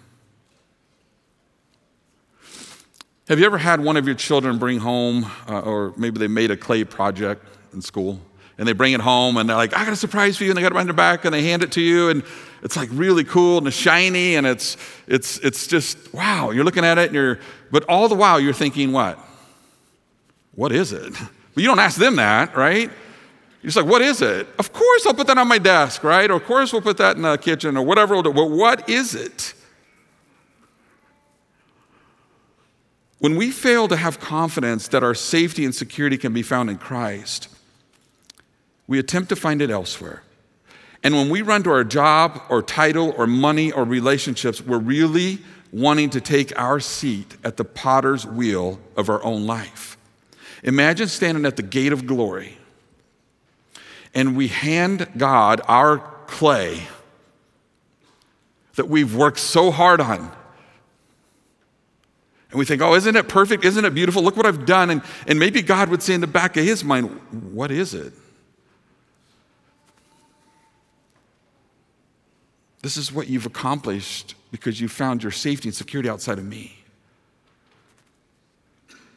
Have 3.27 3.39
you 3.39 3.45
ever 3.45 3.57
had 3.57 3.81
one 3.81 3.97
of 3.97 4.05
your 4.05 4.15
children 4.15 4.59
bring 4.59 4.79
home, 4.79 5.25
uh, 5.47 5.61
or 5.61 5.93
maybe 5.97 6.19
they 6.19 6.27
made 6.27 6.51
a 6.51 6.57
clay 6.57 6.83
project? 6.83 7.45
In 7.73 7.81
school. 7.81 8.19
And 8.57 8.67
they 8.67 8.73
bring 8.73 8.93
it 8.93 9.01
home 9.01 9.37
and 9.37 9.49
they're 9.49 9.55
like, 9.55 9.75
I 9.75 9.83
got 9.83 9.93
a 9.93 9.95
surprise 9.95 10.37
for 10.37 10.43
you. 10.43 10.51
And 10.51 10.57
they 10.57 10.61
got 10.61 10.67
it 10.67 10.73
behind 10.73 10.87
their 10.87 10.95
back 10.95 11.25
and 11.25 11.33
they 11.33 11.43
hand 11.43 11.63
it 11.63 11.71
to 11.73 11.81
you. 11.81 12.09
And 12.09 12.23
it's 12.61 12.77
like 12.77 12.89
really 12.91 13.23
cool 13.23 13.57
and 13.57 13.67
it's 13.67 13.75
shiny 13.75 14.35
and 14.35 14.45
it's, 14.45 14.77
it's, 15.07 15.39
it's 15.39 15.65
just, 15.65 16.13
wow. 16.13 16.51
You're 16.51 16.63
looking 16.63 16.85
at 16.85 16.97
it 16.97 17.07
and 17.07 17.15
you're, 17.15 17.39
but 17.71 17.83
all 17.89 18.07
the 18.07 18.15
while 18.15 18.39
you're 18.39 18.53
thinking, 18.53 18.91
what? 18.91 19.17
What 20.55 20.71
is 20.71 20.93
it? 20.93 21.13
But 21.13 21.61
you 21.61 21.67
don't 21.67 21.79
ask 21.79 21.97
them 21.97 22.17
that, 22.17 22.55
right? 22.55 22.89
You're 23.61 23.69
just 23.69 23.77
like, 23.77 23.85
what 23.85 24.01
is 24.01 24.21
it? 24.21 24.47
Of 24.59 24.71
course 24.71 25.05
I'll 25.05 25.13
put 25.13 25.27
that 25.27 25.37
on 25.37 25.47
my 25.47 25.57
desk, 25.57 26.03
right? 26.03 26.29
Or 26.29 26.35
of 26.35 26.45
course 26.45 26.73
we'll 26.73 26.81
put 26.81 26.97
that 26.97 27.15
in 27.15 27.21
the 27.23 27.37
kitchen 27.37 27.75
or 27.75 27.83
whatever 27.83 28.13
we'll 28.13 28.23
do. 28.23 28.33
But 28.33 28.51
what 28.51 28.87
is 28.87 29.15
it? 29.15 29.53
When 33.19 33.37
we 33.37 33.51
fail 33.51 33.87
to 33.87 33.95
have 33.95 34.19
confidence 34.19 34.89
that 34.89 35.01
our 35.01 35.15
safety 35.15 35.63
and 35.63 35.73
security 35.73 36.17
can 36.17 36.33
be 36.33 36.41
found 36.41 36.69
in 36.69 36.77
Christ, 36.77 37.47
we 38.87 38.99
attempt 38.99 39.29
to 39.29 39.35
find 39.35 39.61
it 39.61 39.69
elsewhere. 39.69 40.23
And 41.03 41.15
when 41.15 41.29
we 41.29 41.41
run 41.41 41.63
to 41.63 41.69
our 41.69 41.83
job 41.83 42.41
or 42.49 42.61
title 42.61 43.13
or 43.17 43.27
money 43.27 43.71
or 43.71 43.83
relationships, 43.83 44.61
we're 44.61 44.77
really 44.77 45.39
wanting 45.71 46.09
to 46.11 46.21
take 46.21 46.57
our 46.57 46.79
seat 46.79 47.35
at 47.43 47.57
the 47.57 47.65
potter's 47.65 48.25
wheel 48.25 48.79
of 48.95 49.09
our 49.09 49.23
own 49.23 49.45
life. 49.45 49.97
Imagine 50.63 51.07
standing 51.07 51.45
at 51.45 51.57
the 51.57 51.63
gate 51.63 51.91
of 51.91 52.07
glory 52.07 52.57
and 54.13 54.37
we 54.37 54.47
hand 54.47 55.07
God 55.17 55.61
our 55.67 55.97
clay 56.27 56.83
that 58.75 58.87
we've 58.87 59.15
worked 59.15 59.39
so 59.39 59.71
hard 59.71 59.99
on. 59.99 60.31
And 62.51 62.59
we 62.59 62.65
think, 62.65 62.81
oh, 62.81 62.93
isn't 62.93 63.15
it 63.15 63.27
perfect? 63.27 63.65
Isn't 63.65 63.83
it 63.83 63.95
beautiful? 63.95 64.21
Look 64.21 64.37
what 64.37 64.45
I've 64.45 64.65
done. 64.65 64.91
And, 64.91 65.01
and 65.27 65.39
maybe 65.39 65.63
God 65.63 65.89
would 65.89 66.03
say 66.03 66.13
in 66.13 66.21
the 66.21 66.27
back 66.27 66.55
of 66.55 66.63
his 66.63 66.83
mind, 66.83 67.09
what 67.51 67.71
is 67.71 67.93
it? 67.93 68.13
This 72.83 72.97
is 72.97 73.13
what 73.13 73.27
you've 73.29 73.45
accomplished 73.45 74.35
because 74.51 74.79
you 74.79 74.89
found 74.89 75.23
your 75.23 75.31
safety 75.31 75.69
and 75.69 75.75
security 75.75 76.09
outside 76.09 76.37
of 76.37 76.45
me. 76.45 76.75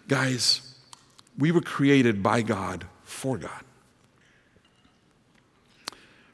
Guys, 0.07 0.75
we 1.37 1.51
were 1.51 1.61
created 1.61 2.23
by 2.23 2.43
God 2.43 2.87
for 3.03 3.37
God. 3.37 3.65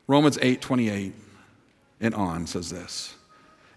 Romans 0.06 0.38
8 0.42 0.60
28 0.60 1.14
and 2.02 2.14
on 2.14 2.46
says 2.46 2.68
this. 2.68 3.14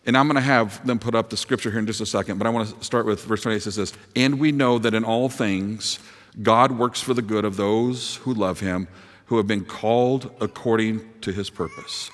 And 0.06 0.18
I'm 0.18 0.28
going 0.28 0.36
to 0.36 0.42
have 0.42 0.86
them 0.86 1.00
put 1.00 1.16
up 1.16 1.30
the 1.30 1.38
scripture 1.38 1.72
here 1.72 1.80
in 1.80 1.88
just 1.88 2.02
a 2.02 2.06
second, 2.06 2.38
but 2.38 2.46
I 2.46 2.50
want 2.50 2.78
to 2.78 2.84
start 2.84 3.06
with 3.06 3.24
verse 3.24 3.42
28 3.42 3.62
says 3.62 3.76
this. 3.78 3.94
And 4.18 4.38
we 4.38 4.52
know 4.52 4.78
that 4.80 4.94
in 4.94 5.06
all 5.06 5.30
things, 5.30 6.00
God 6.44 6.74
works 6.74 7.00
for 7.00 7.14
the 7.14 7.22
good 7.22 7.46
of 7.46 7.56
those 7.56 8.18
who 8.18 8.34
love 8.34 8.60
him, 8.60 8.90
who 9.28 9.38
have 9.38 9.48
been 9.48 9.64
called 9.64 10.30
according 10.42 11.10
to 11.22 11.32
his 11.32 11.50
purpose. 11.50 12.12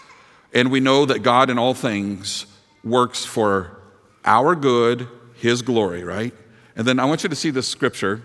And 0.53 0.71
we 0.71 0.79
know 0.79 1.05
that 1.05 1.19
God 1.19 1.49
in 1.49 1.57
all 1.57 1.73
things 1.73 2.45
works 2.83 3.23
for 3.23 3.79
our 4.25 4.55
good, 4.55 5.07
his 5.35 5.61
glory, 5.61 6.03
right? 6.03 6.33
And 6.75 6.87
then 6.87 6.99
I 6.99 7.05
want 7.05 7.23
you 7.23 7.29
to 7.29 7.35
see 7.35 7.49
this 7.49 7.67
scripture, 7.67 8.21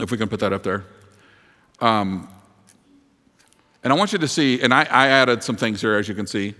if 0.00 0.10
we 0.10 0.18
can 0.18 0.28
put 0.28 0.40
that 0.40 0.52
up 0.52 0.62
there. 0.62 0.84
Um, 1.80 2.28
and 3.82 3.92
I 3.92 3.96
want 3.96 4.12
you 4.12 4.18
to 4.18 4.28
see, 4.28 4.60
and 4.60 4.72
I, 4.72 4.84
I 4.84 5.08
added 5.08 5.42
some 5.42 5.56
things 5.56 5.80
here, 5.80 5.96
as 5.96 6.08
you 6.08 6.14
can 6.14 6.26
see. 6.26 6.54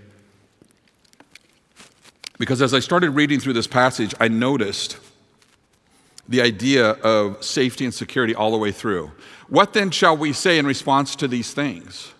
Because 2.38 2.60
as 2.60 2.74
I 2.74 2.80
started 2.80 3.10
reading 3.10 3.38
through 3.38 3.52
this 3.52 3.68
passage, 3.68 4.14
I 4.18 4.28
noticed 4.28 4.96
the 6.28 6.40
idea 6.40 6.90
of 6.90 7.44
safety 7.44 7.84
and 7.84 7.94
security 7.94 8.34
all 8.34 8.50
the 8.50 8.58
way 8.58 8.72
through. 8.72 9.12
What 9.48 9.74
then 9.74 9.90
shall 9.90 10.16
we 10.16 10.32
say 10.32 10.58
in 10.58 10.66
response 10.66 11.14
to 11.16 11.28
these 11.28 11.52
things? 11.52 12.12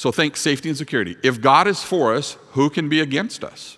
So 0.00 0.10
think 0.10 0.34
safety 0.38 0.70
and 0.70 0.78
security. 0.78 1.18
If 1.22 1.42
God 1.42 1.66
is 1.66 1.82
for 1.82 2.14
us, 2.14 2.38
who 2.52 2.70
can 2.70 2.88
be 2.88 3.00
against 3.00 3.44
us? 3.44 3.76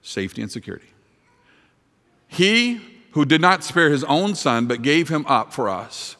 Safety 0.00 0.42
and 0.42 0.48
security. 0.48 0.86
He 2.28 2.80
who 3.14 3.24
did 3.24 3.40
not 3.40 3.64
spare 3.64 3.90
his 3.90 4.04
own 4.04 4.36
son, 4.36 4.66
but 4.66 4.82
gave 4.82 5.08
him 5.08 5.26
up 5.26 5.52
for 5.52 5.68
us, 5.68 6.14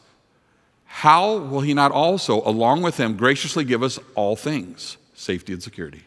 how 0.85 1.37
will 1.37 1.61
he 1.61 1.75
not 1.75 1.93
also, 1.93 2.43
along 2.43 2.83
with 2.83 2.97
him, 2.97 3.17
graciously 3.17 3.63
give 3.63 3.85
us 3.85 4.01
all 4.17 4.35
things? 4.35 4.97
Safety 5.15 5.53
and 5.53 5.63
security. 5.63 6.03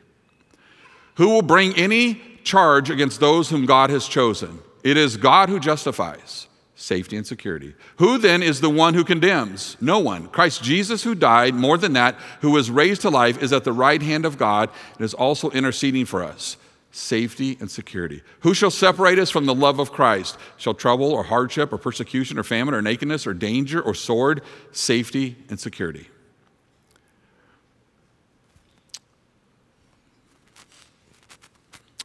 Who 1.16 1.30
will 1.30 1.42
bring 1.42 1.74
any 1.78 2.22
charge 2.44 2.90
against 2.90 3.22
those 3.22 3.50
whom 3.50 3.66
God 3.66 3.90
has 3.90 4.06
chosen? 4.06 4.60
It 4.84 4.98
is 4.98 5.16
God 5.16 5.48
who 5.48 5.62
justifies. 5.62 6.50
Safety 6.82 7.16
and 7.16 7.28
security. 7.28 7.76
Who 7.98 8.18
then 8.18 8.42
is 8.42 8.60
the 8.60 8.70
one 8.70 8.96
who 8.96 9.04
condemns? 9.04 9.78
No 9.80 10.00
one. 10.00 10.26
Christ 10.26 10.64
Jesus, 10.64 11.04
who 11.04 11.14
died, 11.14 11.54
more 11.54 11.78
than 11.78 11.94
that, 11.94 12.16
who 12.42 12.50
was 12.50 12.72
raised 12.72 13.02
to 13.02 13.12
life, 13.12 13.44
is 13.44 13.54
at 13.54 13.66
the 13.66 13.72
right 13.72 14.02
hand 14.02 14.26
of 14.26 14.40
God 14.40 14.68
and 14.96 15.06
is 15.06 15.14
also 15.14 15.52
interceding 15.52 16.06
for 16.06 16.24
us 16.24 16.58
safety 16.90 17.56
and 17.60 17.70
security. 17.70 18.24
Who 18.40 18.56
shall 18.56 18.72
separate 18.72 19.20
us 19.20 19.30
from 19.30 19.46
the 19.46 19.54
love 19.54 19.78
of 19.78 19.92
Christ? 19.92 20.40
Shall 20.58 20.74
trouble 20.74 21.12
or 21.12 21.22
hardship 21.22 21.72
or 21.72 21.78
persecution 21.78 22.40
or 22.40 22.44
famine 22.44 22.74
or 22.74 22.82
nakedness 22.82 23.28
or 23.28 23.36
danger 23.36 23.80
or 23.80 23.94
sword? 23.94 24.42
Safety 24.72 25.36
and 25.50 25.60
security. 25.60 26.10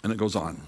And 0.04 0.12
it 0.12 0.18
goes 0.18 0.36
on. 0.36 0.60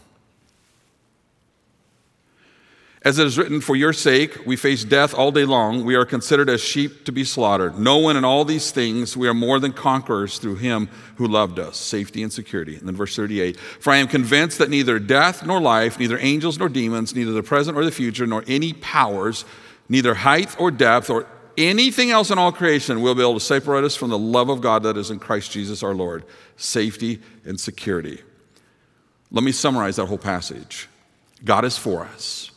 As 3.03 3.19
it 3.19 3.27
is 3.27 3.39
written, 3.39 3.61
For 3.61 3.77
your 3.77 3.93
sake 3.93 4.45
we 4.45 4.57
face 4.57 4.83
death 4.83 5.15
all 5.15 5.31
day 5.31 5.45
long. 5.45 5.85
We 5.85 5.95
are 5.95 6.05
considered 6.05 6.51
as 6.51 6.61
sheep 6.61 7.05
to 7.05 7.13
be 7.13 7.23
slaughtered. 7.23 7.79
No 7.79 7.99
one 7.99 8.17
in 8.17 8.25
all 8.25 8.45
these 8.45 8.73
things, 8.73 9.17
we 9.17 9.29
are 9.29 9.35
more 9.35 9.61
than 9.61 9.73
conquerors 9.73 10.39
through 10.39 10.57
him 10.57 10.89
who 11.17 11.29
loved 11.29 11.59
us. 11.59 11.77
Safety 11.77 12.23
and 12.23 12.33
security. 12.33 12.77
And 12.77 12.89
then 12.89 12.97
verse 12.97 13.15
38 13.15 13.57
For 13.59 13.93
I 13.93 13.99
am 13.99 14.09
convinced 14.09 14.59
that 14.59 14.71
neither 14.71 14.99
death 14.99 15.47
nor 15.47 15.61
life, 15.61 15.99
neither 15.99 16.19
angels 16.19 16.59
nor 16.59 16.69
demons, 16.69 17.15
neither 17.15 17.33
the 17.33 17.43
present 17.43 17.77
or 17.77 17.85
the 17.85 17.93
future, 17.93 18.27
nor 18.27 18.43
any 18.49 18.73
powers, 18.73 19.45
neither 19.89 20.15
height 20.15 20.59
or 20.61 20.73
depth, 20.73 21.09
or 21.09 21.27
anything 21.57 22.11
else 22.11 22.31
in 22.31 22.39
all 22.39 22.53
creation 22.53 23.01
will 23.01 23.15
be 23.15 23.23
able 23.23 23.35
to 23.35 23.41
separate 23.41 23.85
us 23.85 23.95
from 23.95 24.11
the 24.11 24.19
love 24.19 24.49
of 24.49 24.61
God 24.61 24.83
that 24.83 24.97
is 24.97 25.11
in 25.11 25.21
Christ 25.21 25.53
Jesus 25.53 25.85
our 25.85 25.95
Lord. 25.95 26.25
Safety 26.57 27.21
and 27.45 27.61
security. 27.61 28.23
Let 29.31 29.45
me 29.45 29.53
summarize 29.53 29.97
that 29.97 30.07
whole 30.07 30.19
passage 30.19 30.89
God 31.45 31.65
is 31.65 31.79
for 31.79 32.05
us. 32.05 32.51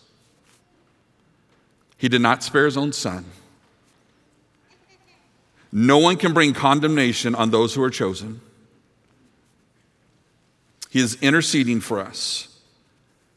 He 2.01 2.09
did 2.09 2.21
not 2.21 2.41
spare 2.41 2.65
his 2.65 2.77
own 2.77 2.93
son. 2.93 3.25
No 5.71 5.99
one 5.99 6.17
can 6.17 6.33
bring 6.33 6.51
condemnation 6.51 7.35
on 7.35 7.51
those 7.51 7.75
who 7.75 7.83
are 7.83 7.91
chosen. 7.91 8.41
He 10.89 10.99
is 10.99 11.15
interceding 11.21 11.79
for 11.79 11.99
us, 11.99 12.57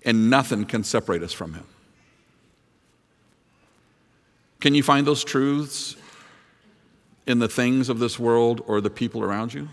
and 0.02 0.30
nothing 0.30 0.64
can 0.64 0.82
separate 0.82 1.22
us 1.22 1.34
from 1.34 1.52
him. 1.52 1.66
Can 4.60 4.74
you 4.74 4.82
find 4.82 5.06
those 5.06 5.24
truths 5.24 5.94
in 7.26 7.40
the 7.40 7.48
things 7.48 7.90
of 7.90 7.98
this 7.98 8.18
world 8.18 8.62
or 8.66 8.80
the 8.80 8.88
people 8.88 9.22
around 9.22 9.52
you? 9.52 9.68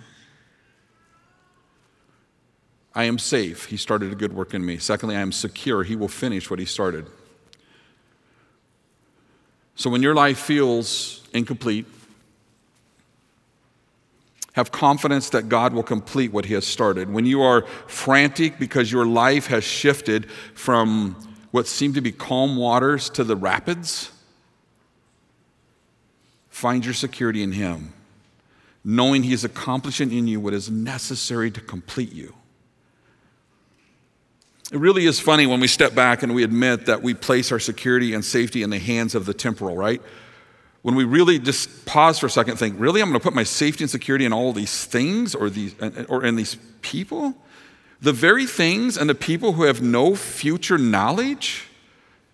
I 2.93 3.06
am 3.06 3.17
safe. 3.17 3.67
He 3.67 3.77
started 3.77 4.12
a 4.12 4.15
good 4.15 4.34
work 4.34 4.54
in 4.54 4.65
me. 4.65 4.80
Secondly, 4.80 5.15
I 5.15 5.21
am 5.21 5.32
secure. 5.32 5.86
He 5.86 5.95
will 5.95 6.10
finish 6.10 6.49
what 6.49 6.60
he 6.60 6.65
started. 6.65 7.06
So 9.82 9.89
when 9.89 10.04
your 10.04 10.13
life 10.13 10.38
feels 10.38 11.28
incomplete, 11.34 11.88
have 14.54 14.72
confidence 14.72 15.32
that 15.32 15.50
God 15.50 15.74
will 15.74 15.82
complete 15.82 16.32
what 16.32 16.46
He 16.46 16.54
has 16.54 16.67
started. 16.67 17.12
When 17.12 17.26
you 17.26 17.41
are 17.41 17.63
frantic 17.88 18.60
because 18.60 18.91
your 18.91 19.08
life 19.08 19.48
has 19.48 19.63
shifted 19.63 20.30
from 20.54 21.15
what 21.50 21.65
seemed 21.65 21.96
to 21.96 22.02
be 22.02 22.12
calm 22.12 22.58
waters 22.58 23.10
to 23.10 23.24
the 23.24 23.36
rapids, 23.36 24.12
find 26.52 26.86
your 26.86 26.94
security 26.94 27.41
in 27.41 27.54
Him, 27.54 27.91
knowing 28.84 29.24
He 29.24 29.34
is 29.34 29.44
accomplishing 29.44 30.15
in 30.15 30.28
you 30.28 30.39
what 30.39 30.54
is 30.54 30.70
necessary 30.70 31.50
to 31.50 31.60
complete 31.60 32.13
you. 32.13 32.36
It 34.72 34.80
really 34.80 35.06
is 35.06 35.20
funny 35.20 35.46
when 35.46 35.60
we 35.60 35.68
step 35.68 35.94
back 35.94 36.24
and 36.24 36.34
we 36.34 36.44
admit 36.44 36.86
that 36.86 37.04
we 37.04 37.14
place 37.14 37.52
our 37.52 37.60
security 37.60 38.14
and 38.14 38.24
safety 38.24 38.64
in 38.64 38.70
the 38.70 38.80
hands 38.80 39.16
of 39.16 39.26
the 39.26 39.34
temporal, 39.34 39.76
right? 39.76 40.02
When 40.82 40.96
we 40.96 41.04
really 41.04 41.40
just 41.40 41.86
pause 41.86 42.18
for 42.18 42.28
a 42.28 42.30
second 42.30 42.56
think, 42.56 42.80
really, 42.80 43.02
I'm 43.02 43.10
going 43.10 43.20
to 43.20 43.24
put 43.24 43.36
my 43.36 43.44
safety 43.44 43.84
and 43.84 43.92
security 43.92 44.24
in 44.24 44.32
all 44.32 44.54
these 44.54 44.86
things 44.86 45.36
or, 45.36 45.50
these, 45.50 45.76
uh, 45.82 45.92
uh, 45.98 46.04
or 46.08 46.24
in 46.24 46.38
these 46.38 46.56
people? 46.82 47.36
The 48.00 48.14
very 48.14 48.46
things 48.46 48.98
and 48.98 49.10
the 49.10 49.16
people 49.16 49.54
who 49.54 49.64
have 49.64 49.82
no 49.82 50.16
future 50.16 50.78
knowledge 50.78 51.68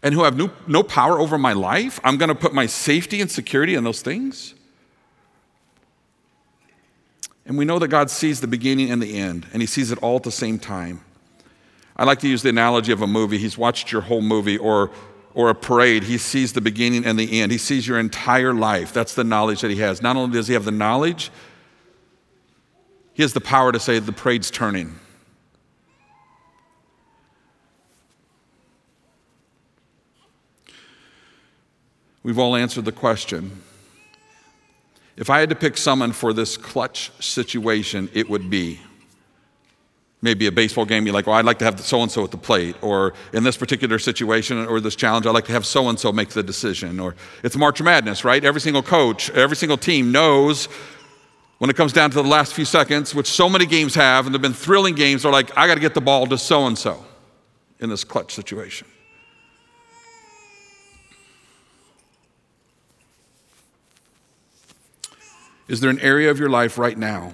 and 0.04 0.14
who 0.14 0.24
have 0.24 0.38
no, 0.38 0.52
no 0.68 0.84
power 0.84 1.20
over 1.20 1.40
my 1.40 1.54
life, 1.54 2.00
I'm 2.04 2.18
going 2.18 2.30
to 2.30 2.36
put 2.36 2.54
my 2.54 2.68
safety 2.68 3.20
and 3.20 3.32
security 3.32 3.74
in 3.74 3.84
those 3.84 4.04
things? 4.04 4.54
And 7.48 7.58
we 7.58 7.66
know 7.66 7.80
that 7.80 7.88
God 7.88 8.12
sees 8.12 8.42
the 8.42 8.48
beginning 8.48 8.92
and 8.92 9.02
the 9.02 9.18
end, 9.18 9.48
and 9.54 9.62
He 9.62 9.66
sees 9.66 9.92
it 9.92 9.98
all 10.04 10.18
at 10.18 10.24
the 10.24 10.32
same 10.32 10.60
time. 10.60 11.02
I 11.98 12.04
like 12.04 12.20
to 12.20 12.28
use 12.28 12.44
the 12.44 12.50
analogy 12.50 12.92
of 12.92 13.02
a 13.02 13.08
movie. 13.08 13.40
He's 13.40 13.58
watched 13.58 13.92
your 13.92 14.02
whole 14.02 14.22
movie 14.22 14.58
or, 14.58 14.92
or 15.34 15.50
a 15.50 15.56
parade. 15.56 16.04
He 16.04 16.20
sees 16.20 16.54
the 16.54 16.62
beginning 16.62 17.06
and 17.06 17.18
the 17.18 17.42
end. 17.42 17.52
He 17.52 17.58
sees 17.58 17.88
your 17.88 17.98
entire 17.98 18.54
life. 18.54 18.94
That's 18.94 19.16
the 19.16 19.24
knowledge 19.24 19.62
that 19.62 19.72
he 19.72 19.78
has. 19.78 20.00
Not 20.02 20.16
only 20.16 20.34
does 20.34 20.48
he 20.48 20.54
have 20.54 20.66
the 20.66 20.72
knowledge, 20.72 21.32
he 23.14 23.24
has 23.24 23.34
the 23.34 23.42
power 23.42 23.72
to 23.72 23.80
say 23.80 23.98
the 23.98 24.12
parade's 24.12 24.52
turning. 24.52 25.00
We've 32.22 32.38
all 32.38 32.56
answered 32.56 32.86
the 32.86 32.92
question. 32.92 33.64
If 35.16 35.32
I 35.32 35.40
had 35.40 35.50
to 35.50 35.56
pick 35.56 35.78
someone 35.78 36.12
for 36.12 36.32
this 36.32 36.58
clutch 36.58 37.12
situation, 37.20 38.08
it 38.14 38.30
would 38.30 38.52
be 38.52 38.82
Maybe 40.22 40.48
a 40.48 40.52
baseball 40.52 40.86
game, 40.86 41.06
you're 41.06 41.14
like, 41.14 41.28
well, 41.28 41.36
I'd 41.36 41.46
like 41.46 41.60
to 41.60 41.66
have 41.66 41.80
so 41.80 42.02
and 42.02 42.12
so 42.12 42.24
at 42.24 42.32
the 42.32 42.38
plate, 42.38 42.76
or 42.82 43.14
in 43.34 43.44
this 43.44 43.56
particular 43.56 44.00
situation 44.00 44.66
or 44.66 44.80
this 44.80 44.96
challenge, 44.96 45.28
I'd 45.28 45.32
like 45.32 45.46
to 45.46 45.52
have 45.52 45.66
so 45.66 45.90
and 45.90 46.00
so 46.00 46.12
make 46.12 46.30
the 46.30 46.42
decision. 46.42 47.00
Or 47.00 47.16
it's 47.44 47.56
March 47.56 47.82
Madness, 47.84 48.26
right? 48.26 48.44
Every 48.44 48.60
single 48.60 48.82
coach, 48.82 49.30
every 49.30 49.56
single 49.56 49.78
team 49.78 50.12
knows 50.12 50.68
when 51.60 51.70
it 51.70 51.76
comes 51.76 51.94
down 51.94 52.10
to 52.12 52.22
the 52.22 52.28
last 52.28 52.54
few 52.54 52.66
seconds, 52.66 53.14
which 53.14 53.28
so 53.28 53.48
many 53.48 53.66
games 53.66 53.96
have, 53.96 54.26
and 54.26 54.34
they've 54.34 54.42
been 54.42 54.54
thrilling 54.54 54.96
games, 54.96 55.24
they're 55.24 55.32
like, 55.32 55.56
I 55.58 55.68
got 55.68 55.76
to 55.76 55.80
get 55.80 55.94
the 55.94 56.02
ball 56.02 56.26
to 56.28 56.38
so 56.38 56.66
and 56.68 56.78
so 56.78 57.04
in 57.80 57.90
this 57.90 58.04
clutch 58.04 58.34
situation. 58.34 58.88
Is 65.68 65.80
there 65.80 65.90
an 65.90 66.00
area 66.00 66.32
of 66.32 66.40
your 66.40 66.50
life 66.50 66.78
right 66.78 66.98
now 66.98 67.34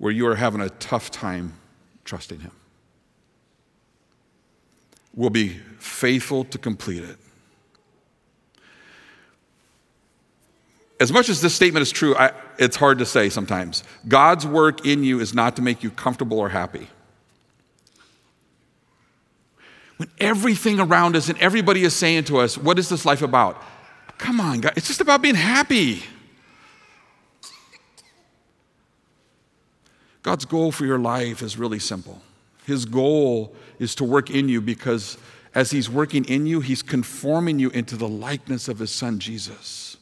where 0.00 0.10
you 0.10 0.26
are 0.26 0.34
having 0.34 0.62
a 0.62 0.70
tough 0.70 1.10
time 1.10 1.52
trusting 2.04 2.40
Him? 2.40 2.50
Will 5.14 5.30
be 5.30 5.60
faithful 5.78 6.44
to 6.46 6.58
complete 6.58 7.04
it. 7.04 7.18
As 10.98 11.12
much 11.12 11.28
as 11.28 11.40
this 11.40 11.54
statement 11.54 11.82
is 11.82 11.92
true, 11.92 12.16
I, 12.16 12.32
it's 12.58 12.76
hard 12.76 12.98
to 12.98 13.06
say 13.06 13.28
sometimes. 13.28 13.84
God's 14.08 14.46
work 14.46 14.86
in 14.86 15.04
you 15.04 15.20
is 15.20 15.34
not 15.34 15.56
to 15.56 15.62
make 15.62 15.82
you 15.82 15.90
comfortable 15.90 16.38
or 16.38 16.48
happy. 16.48 16.88
When 19.98 20.10
everything 20.18 20.80
around 20.80 21.16
us 21.16 21.28
and 21.28 21.38
everybody 21.38 21.84
is 21.84 21.94
saying 21.94 22.24
to 22.24 22.38
us, 22.38 22.56
What 22.56 22.78
is 22.78 22.88
this 22.88 23.04
life 23.04 23.20
about? 23.20 23.62
Come 24.16 24.40
on, 24.40 24.62
God, 24.62 24.72
it's 24.76 24.88
just 24.88 25.02
about 25.02 25.20
being 25.20 25.34
happy. 25.34 26.02
God's 30.22 30.44
goal 30.44 30.72
for 30.72 30.84
your 30.84 30.98
life 30.98 31.42
is 31.42 31.56
really 31.56 31.78
simple. 31.78 32.20
His 32.66 32.84
goal 32.84 33.54
is 33.78 33.94
to 33.96 34.04
work 34.04 34.30
in 34.30 34.48
you 34.48 34.60
because 34.60 35.16
as 35.54 35.70
He's 35.70 35.88
working 35.90 36.24
in 36.26 36.46
you, 36.46 36.60
He's 36.60 36.82
conforming 36.82 37.58
you 37.58 37.70
into 37.70 37.96
the 37.96 38.08
likeness 38.08 38.68
of 38.68 38.78
His 38.78 38.90
Son, 38.90 39.18
Jesus. 39.18 39.96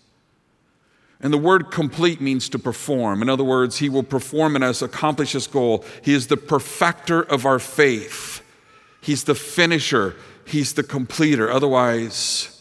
And 1.21 1.33
the 1.33 1.39
word 1.39 1.71
complete 1.71 2.21
means 2.21 2.49
to 2.51 2.59
perform. 2.59 3.23
In 3.23 3.29
other 3.29 3.45
words, 3.45 3.79
He 3.79 3.89
will 3.89 4.03
perform 4.03 4.57
in 4.57 4.63
us, 4.63 4.83
accomplish 4.83 5.33
His 5.33 5.47
goal. 5.47 5.85
He 6.03 6.15
is 6.15 6.27
the 6.27 6.37
perfecter 6.37 7.23
of 7.23 7.47
our 7.47 7.59
faith, 7.59 8.43
He's 9.01 9.25
the 9.25 9.35
finisher, 9.35 10.17
He's 10.45 10.75
the 10.75 10.83
completer. 10.83 11.51
Otherwise, 11.51 12.58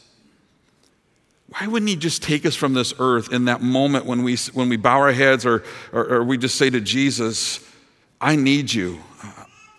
why 1.59 1.67
wouldn't 1.67 1.89
he 1.89 1.95
just 1.95 2.21
take 2.21 2.45
us 2.45 2.55
from 2.55 2.73
this 2.73 2.93
earth 2.99 3.31
in 3.33 3.45
that 3.45 3.61
moment 3.61 4.05
when 4.05 4.21
we, 4.21 4.37
when 4.53 4.69
we 4.69 4.77
bow 4.77 4.97
our 4.97 5.11
heads 5.11 5.45
or, 5.45 5.63
or, 5.91 6.05
or 6.15 6.23
we 6.23 6.37
just 6.37 6.55
say 6.55 6.69
to 6.69 6.79
Jesus, 6.79 7.67
I 8.21 8.35
need 8.35 8.71
you. 8.71 8.99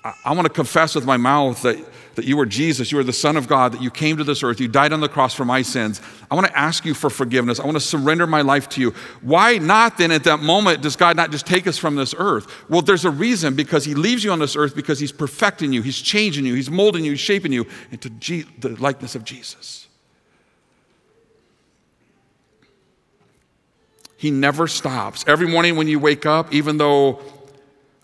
I, 0.02 0.14
I 0.24 0.32
want 0.32 0.46
to 0.46 0.52
confess 0.52 0.94
with 0.96 1.04
my 1.04 1.16
mouth 1.16 1.62
that, 1.62 1.78
that 2.16 2.24
you 2.24 2.40
are 2.40 2.46
Jesus, 2.46 2.90
you 2.90 2.98
are 2.98 3.04
the 3.04 3.12
Son 3.12 3.36
of 3.36 3.46
God, 3.46 3.72
that 3.72 3.82
you 3.82 3.92
came 3.92 4.16
to 4.16 4.24
this 4.24 4.42
earth, 4.42 4.60
you 4.60 4.66
died 4.66 4.92
on 4.92 5.00
the 5.00 5.08
cross 5.08 5.34
for 5.34 5.44
my 5.44 5.62
sins. 5.62 6.00
I 6.28 6.34
want 6.34 6.48
to 6.48 6.58
ask 6.58 6.84
you 6.84 6.94
for 6.94 7.10
forgiveness. 7.10 7.60
I 7.60 7.64
want 7.64 7.76
to 7.76 7.80
surrender 7.80 8.26
my 8.26 8.40
life 8.40 8.68
to 8.70 8.80
you. 8.80 8.90
Why 9.20 9.58
not 9.58 9.98
then 9.98 10.10
at 10.10 10.24
that 10.24 10.40
moment 10.40 10.82
does 10.82 10.96
God 10.96 11.16
not 11.16 11.30
just 11.30 11.46
take 11.46 11.68
us 11.68 11.78
from 11.78 11.94
this 11.94 12.12
earth? 12.18 12.68
Well, 12.68 12.82
there's 12.82 13.04
a 13.04 13.10
reason 13.10 13.54
because 13.54 13.84
he 13.84 13.94
leaves 13.94 14.24
you 14.24 14.32
on 14.32 14.40
this 14.40 14.56
earth 14.56 14.74
because 14.74 14.98
he's 14.98 15.12
perfecting 15.12 15.72
you, 15.72 15.82
he's 15.82 16.00
changing 16.00 16.44
you, 16.44 16.54
he's 16.54 16.70
molding 16.70 17.04
you, 17.04 17.12
he's 17.12 17.20
shaping 17.20 17.52
you 17.52 17.66
into 17.92 18.10
G- 18.10 18.46
the 18.58 18.70
likeness 18.80 19.14
of 19.14 19.22
Jesus. 19.22 19.88
He 24.18 24.33
never 24.33 24.66
stops. 24.66 25.24
Every 25.28 25.46
morning 25.46 25.76
when 25.76 25.87
you 25.87 26.00
wake 26.00 26.26
up, 26.26 26.52
even 26.52 26.76
though 26.76 27.20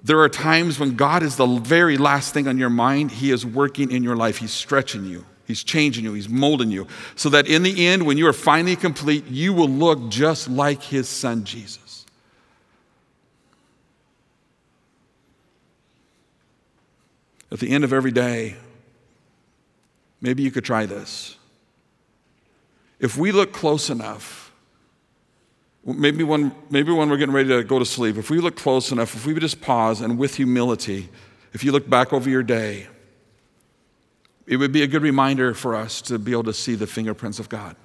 there 0.05 0.20
are 0.20 0.29
times 0.29 0.79
when 0.79 0.94
God 0.94 1.24
is 1.24 1.35
the 1.35 1.46
very 1.46 1.98
last 1.98 2.33
thing 2.33 2.46
on 2.46 2.57
your 2.57 2.70
mind, 2.70 3.11
He 3.11 3.33
is 3.33 3.44
working 3.44 3.90
in 3.90 4.05
your 4.05 4.14
life. 4.14 4.37
He's 4.37 4.53
stretching 4.53 5.07
you, 5.07 5.27
He's 5.44 5.64
changing 5.64 6.05
you, 6.05 6.12
He's 6.12 6.29
molding 6.29 6.70
you, 6.70 6.87
so 7.16 7.29
that 7.31 7.48
in 7.48 7.64
the 7.64 7.85
end, 7.85 8.07
when 8.07 8.16
you 8.16 8.29
are 8.29 8.33
finally 8.33 8.77
complete, 8.77 9.27
you 9.27 9.53
will 9.53 9.68
look 9.68 10.09
just 10.09 10.48
like 10.48 10.85
His 10.85 11.09
Son 11.09 11.42
Jesus. 11.42 12.07
At 17.50 17.59
the 17.59 17.70
end 17.70 17.83
of 17.83 17.92
every 17.92 18.12
day, 18.12 18.55
maybe 20.20 20.44
you 20.44 20.53
could 20.53 20.64
try 20.64 20.87
this. 20.87 21.37
If 23.00 23.16
we 23.16 23.33
look 23.33 23.53
close 23.53 23.90
enough, 23.90 24.43
Maybe 25.85 26.25
when, 26.25 26.55
maybe 26.70 26.92
when 26.92 27.11
we're 27.11 27.18
getting 27.18 27.35
ready 27.35 27.51
to 27.51 27.62
go 27.62 27.79
to 27.79 27.85
sleep, 27.85 28.16
if 28.16 28.31
we 28.31 28.40
look 28.40 28.57
close 28.57 28.90
enough, 28.90 29.14
if 29.14 29.27
we 29.27 29.35
would 29.35 29.42
just 29.42 29.61
pause 29.61 30.01
and 30.01 30.18
with 30.18 30.37
humility, 30.37 31.11
if 31.53 31.62
you 31.62 31.73
look 31.73 31.88
back 31.88 32.12
over 32.12 32.29
your 32.31 32.42
day, 32.42 32.87
it 34.47 34.57
would 34.57 34.73
be 34.73 34.83
a 34.83 34.87
good 34.87 35.03
reminder 35.03 35.53
for 35.55 35.75
us 35.75 36.01
to 36.03 36.18
be 36.18 36.33
able 36.33 36.44
to 36.44 36.55
see 36.55 36.75
the 36.75 36.87
fingerprints 36.87 37.38
of 37.38 37.49
God. 37.49 37.77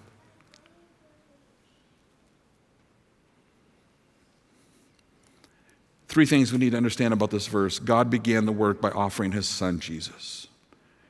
Three 6.08 6.26
things 6.26 6.52
we 6.52 6.58
need 6.58 6.72
to 6.72 6.78
understand 6.78 7.14
about 7.14 7.32
this 7.32 7.48
verse 7.48 7.80
God 7.80 8.10
began 8.10 8.46
the 8.46 8.52
work 8.52 8.82
by 8.82 8.90
offering 8.92 9.32
his 9.32 9.48
son 9.48 9.80
Jesus. 9.80 10.48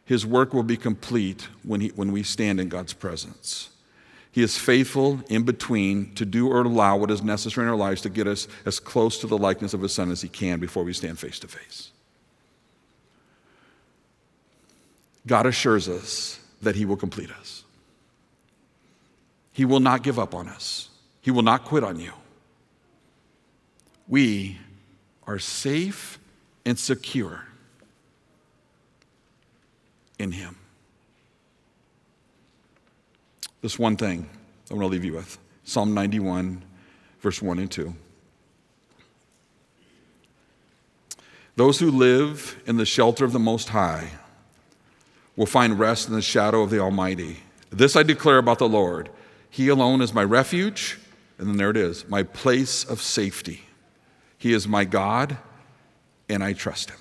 His 0.05 0.25
work 0.25 0.53
will 0.53 0.63
be 0.63 0.75
complete 0.75 1.47
when, 1.63 1.81
he, 1.81 1.89
when 1.89 2.11
we 2.11 2.23
stand 2.23 2.59
in 2.59 2.67
God's 2.67 2.93
presence. 2.93 3.69
He 4.31 4.43
is 4.43 4.57
faithful 4.57 5.21
in 5.27 5.43
between 5.43 6.13
to 6.15 6.25
do 6.25 6.47
or 6.47 6.61
allow 6.61 6.97
what 6.97 7.09
is 7.09 7.23
necessary 7.23 7.65
in 7.65 7.71
our 7.71 7.77
lives 7.77 8.01
to 8.01 8.09
get 8.09 8.27
us 8.27 8.47
as 8.65 8.79
close 8.79 9.19
to 9.19 9.27
the 9.27 9.37
likeness 9.37 9.73
of 9.73 9.81
His 9.81 9.93
Son 9.93 10.11
as 10.11 10.21
He 10.21 10.29
can 10.29 10.59
before 10.59 10.83
we 10.83 10.93
stand 10.93 11.17
face 11.17 11.39
to 11.39 11.47
face. 11.47 11.91
God 15.25 15.45
assures 15.45 15.89
us 15.89 16.39
that 16.61 16.75
He 16.75 16.85
will 16.85 16.97
complete 16.97 17.31
us. 17.31 17.63
He 19.51 19.65
will 19.65 19.79
not 19.79 20.03
give 20.03 20.19
up 20.19 20.35
on 20.35 20.47
us, 20.47 20.89
He 21.21 21.31
will 21.31 21.41
not 21.41 21.65
quit 21.65 21.83
on 21.83 21.99
you. 21.99 22.13
We 24.07 24.57
are 25.27 25.39
safe 25.39 26.19
and 26.65 26.77
secure 26.77 27.45
in 30.17 30.31
Him. 30.31 30.55
This 33.61 33.77
one 33.77 33.97
thing 33.97 34.29
I 34.71 34.73
want 34.73 34.85
to 34.85 34.87
leave 34.87 35.03
you 35.03 35.13
with 35.13 35.37
Psalm 35.65 35.93
91, 35.93 36.63
verse 37.19 37.41
1 37.41 37.59
and 37.59 37.69
2. 37.69 37.93
Those 41.57 41.79
who 41.79 41.91
live 41.91 42.57
in 42.65 42.77
the 42.77 42.85
shelter 42.85 43.25
of 43.25 43.33
the 43.33 43.39
Most 43.39 43.69
High 43.69 44.11
will 45.35 45.45
find 45.45 45.77
rest 45.77 46.07
in 46.07 46.13
the 46.13 46.21
shadow 46.21 46.61
of 46.61 46.69
the 46.69 46.79
Almighty. 46.79 47.39
This 47.69 47.97
I 47.97 48.03
declare 48.03 48.37
about 48.37 48.59
the 48.59 48.69
Lord. 48.69 49.09
He 49.49 49.67
alone 49.67 50.01
is 50.01 50.13
my 50.13 50.23
refuge, 50.23 50.97
and 51.37 51.49
then 51.49 51.57
there 51.57 51.69
it 51.69 51.77
is, 51.77 52.07
my 52.07 52.23
place 52.23 52.85
of 52.85 53.01
safety. 53.01 53.63
He 54.37 54.53
is 54.53 54.69
my 54.69 54.85
God, 54.85 55.37
and 56.29 56.41
I 56.43 56.53
trust 56.53 56.91
him. 56.91 56.99